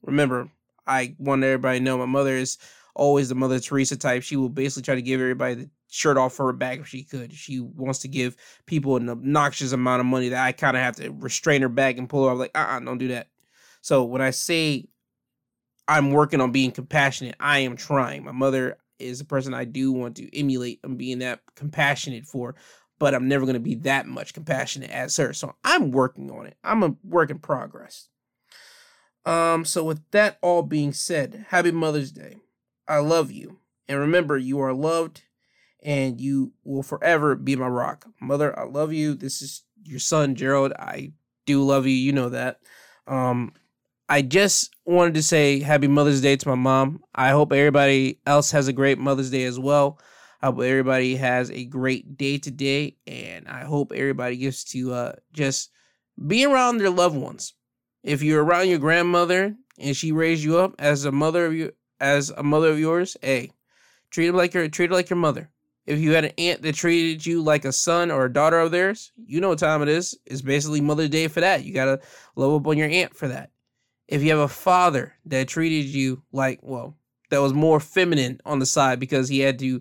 [0.02, 0.50] Remember,
[0.84, 2.58] I want everybody to know my mother is
[2.96, 4.24] always the Mother Teresa type.
[4.24, 7.32] She will basically try to give everybody the shirt off her back if she could.
[7.32, 10.96] She wants to give people an obnoxious amount of money that I kind of have
[10.96, 12.38] to restrain her back and pull her off.
[12.38, 13.28] Like, uh uh-uh, don't do that.
[13.82, 14.88] So when I say
[15.92, 17.34] I'm working on being compassionate.
[17.38, 18.24] I am trying.
[18.24, 22.54] My mother is a person I do want to emulate and being that compassionate for,
[22.98, 25.34] but I'm never going to be that much compassionate as her.
[25.34, 26.56] So I'm working on it.
[26.64, 28.08] I'm a work in progress.
[29.26, 32.38] Um, so with that all being said, happy Mother's Day.
[32.88, 33.58] I love you.
[33.86, 35.24] And remember, you are loved
[35.82, 38.06] and you will forever be my rock.
[38.18, 39.14] Mother, I love you.
[39.14, 40.72] This is your son, Gerald.
[40.78, 41.12] I
[41.44, 41.92] do love you.
[41.92, 42.60] You know that.
[43.06, 43.52] Um,
[44.12, 47.02] I just wanted to say happy Mother's Day to my mom.
[47.14, 49.98] I hope everybody else has a great Mother's Day as well.
[50.42, 55.12] I hope everybody has a great day today, and I hope everybody gets to uh,
[55.32, 55.70] just
[56.26, 57.54] be around their loved ones.
[58.02, 61.72] If you're around your grandmother and she raised you up as a mother of you,
[61.98, 63.50] as a mother of yours, hey,
[64.10, 65.48] treat her like your treat her like your mother.
[65.86, 68.72] If you had an aunt that treated you like a son or a daughter of
[68.72, 70.18] theirs, you know what time it is.
[70.26, 71.64] It's basically Mother's Day for that.
[71.64, 72.00] You gotta
[72.36, 73.48] love up on your aunt for that
[74.12, 76.94] if you have a father that treated you like, well,
[77.30, 79.80] that was more feminine on the side because he had to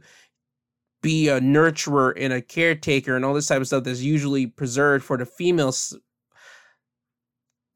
[1.02, 5.04] be a nurturer and a caretaker and all this type of stuff that's usually preserved
[5.04, 5.98] for the females.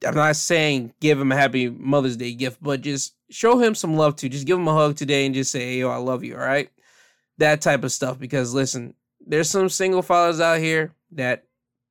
[0.07, 3.97] I'm not saying give him a happy Mother's Day gift, but just show him some
[3.97, 4.29] love too.
[4.29, 6.35] Just give him a hug today and just say, hey, yo, I love you.
[6.35, 6.69] All right.
[7.37, 8.17] That type of stuff.
[8.17, 11.43] Because listen, there's some single fathers out here that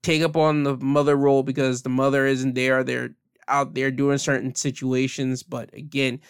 [0.03, 2.83] take up on the mother role because the mother isn't there.
[2.83, 3.15] They're
[3.49, 5.43] out there doing certain situations.
[5.43, 6.21] But again,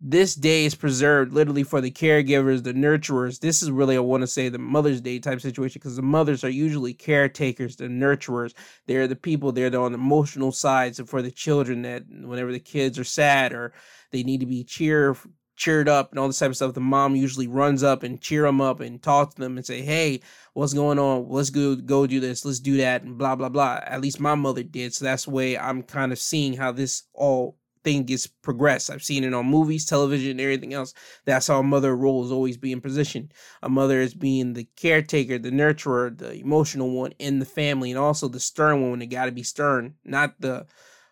[0.00, 3.40] this day is preserved literally for the caregivers, the nurturers.
[3.40, 6.44] This is really, I want to say, the Mother's Day type situation because the mothers
[6.44, 8.52] are usually caretakers, the nurturers.
[8.86, 12.98] They're the people, they're on the emotional sides for the children that whenever the kids
[12.98, 13.72] are sad or
[14.10, 15.16] they need to be cheer,
[15.56, 18.42] cheered up and all this type of stuff, the mom usually runs up and cheer
[18.42, 20.20] them up and talk to them and say, hey,
[20.52, 21.28] what's going on?
[21.28, 22.44] Let's go go do this.
[22.44, 23.80] Let's do that and blah blah blah.
[23.84, 24.94] At least my mother did.
[24.94, 28.90] So that's the way I'm kind of seeing how this all thing gets progressed.
[28.90, 30.94] I've seen it on movies, television, and everything else.
[31.26, 33.32] That's how a mother role is always being positioned.
[33.62, 37.98] A mother is being the caretaker, the nurturer, the emotional one in the family, and
[37.98, 40.66] also the stern one it got to be stern, not the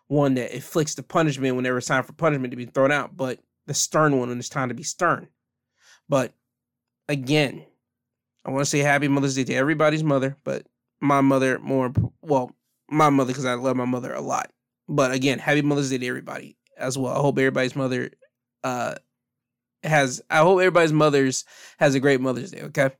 [0.08, 3.38] one that inflicts the punishment whenever it's time for punishment to be thrown out, but
[3.72, 5.28] the stern one when it's time to be stern.
[6.08, 6.34] But
[7.08, 7.64] again,
[8.44, 10.66] I want to say happy Mother's Day to everybody's mother, but
[11.00, 12.54] my mother more well,
[12.90, 14.50] my mother because I love my mother a lot.
[14.88, 17.14] But again, happy Mother's Day to everybody as well.
[17.16, 18.10] I hope everybody's mother
[18.62, 18.96] uh
[19.82, 21.44] has I hope everybody's mothers
[21.78, 22.90] has a great Mother's Day, okay?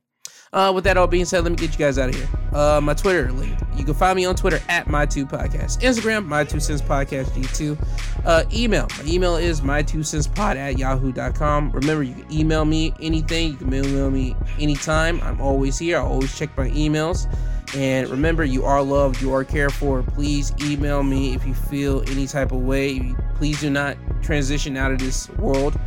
[0.53, 2.27] Uh, with that all being said, let me get you guys out of here.
[2.53, 3.57] Uh, my Twitter link.
[3.75, 5.81] You can find me on Twitter at my two podcast.
[5.81, 8.23] Instagram, my two cents podcast G2.
[8.23, 8.87] Uh, email.
[8.99, 11.71] My email is my two cents pod at yahoo.com.
[11.71, 13.51] Remember, you can email me anything.
[13.51, 15.19] You can email me anytime.
[15.21, 15.97] I'm always here.
[15.97, 17.27] I always check my emails.
[17.75, 20.03] And remember, you are loved, you are cared for.
[20.03, 23.15] Please email me if you feel any type of way.
[23.35, 25.79] Please do not transition out of this world.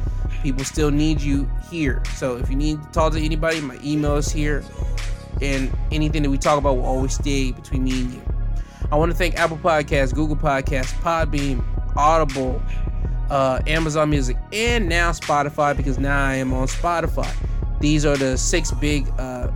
[0.43, 2.03] People still need you here.
[2.14, 4.64] So if you need to talk to anybody, my email is here.
[5.43, 8.22] And anything that we talk about will always stay between me and you.
[8.91, 11.64] I want to thank Apple Podcasts, Google Podcasts, Podbean,
[11.97, 12.62] Audible,
[13.30, 17.30] uh, Amazon Music, and now Spotify because now I am on Spotify.
[17.80, 19.51] These are the six big uh,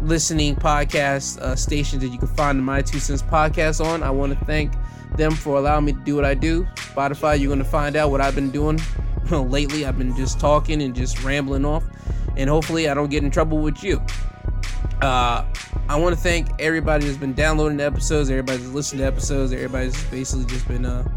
[0.00, 4.02] listening podcast uh, stations that you can find My Two Cents podcast on.
[4.02, 4.72] I want to thank
[5.16, 6.64] them for allowing me to do what I do.
[6.76, 8.80] Spotify, you're going to find out what I've been doing
[9.50, 9.84] lately.
[9.84, 11.84] I've been just talking and just rambling off,
[12.36, 14.02] and hopefully, I don't get in trouble with you.
[15.02, 15.44] Uh,
[15.88, 20.02] I want to thank everybody that's been downloading the episodes, everybody's listening to episodes, everybody's
[20.04, 21.08] basically just been uh,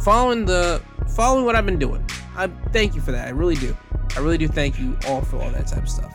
[0.00, 0.82] following the
[1.14, 2.04] following what I've been doing.
[2.36, 3.28] I thank you for that.
[3.28, 3.76] I really do.
[4.16, 6.12] I really do thank you all for all that type of stuff.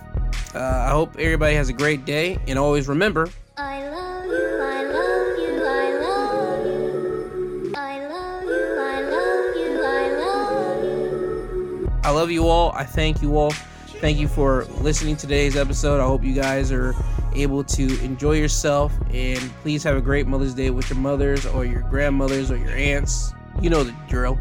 [0.54, 3.30] Uh, I hope everybody has a great day, and always remember.
[3.58, 4.11] I love
[12.04, 12.72] I love you all.
[12.72, 13.52] I thank you all.
[13.52, 16.02] Thank you for listening to today's episode.
[16.02, 16.96] I hope you guys are
[17.36, 21.64] able to enjoy yourself and please have a great Mother's Day with your mothers or
[21.64, 23.34] your grandmothers or your aunts.
[23.62, 24.40] You know the drill.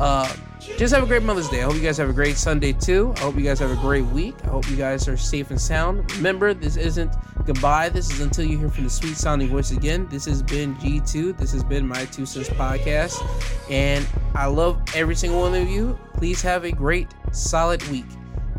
[0.00, 0.34] Uh,
[0.78, 1.60] just have a great Mother's Day.
[1.60, 3.12] I hope you guys have a great Sunday too.
[3.16, 4.34] I hope you guys have a great week.
[4.44, 6.10] I hope you guys are safe and sound.
[6.16, 7.90] Remember, this isn't goodbye.
[7.90, 10.08] This is until you hear from the sweet sounding voice again.
[10.10, 11.38] This has been G2.
[11.38, 13.22] This has been my Two Cents podcast.
[13.70, 15.98] And I love every single one of you.
[16.14, 18.06] Please have a great, solid week.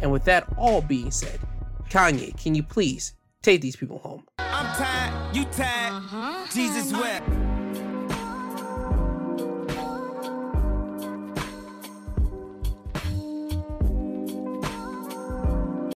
[0.01, 1.39] And with that all being said,
[1.89, 4.25] Kanye, can you please take these people home?
[4.39, 6.45] I'm tired, you tired, uh-huh.
[6.53, 7.54] Jesus wept.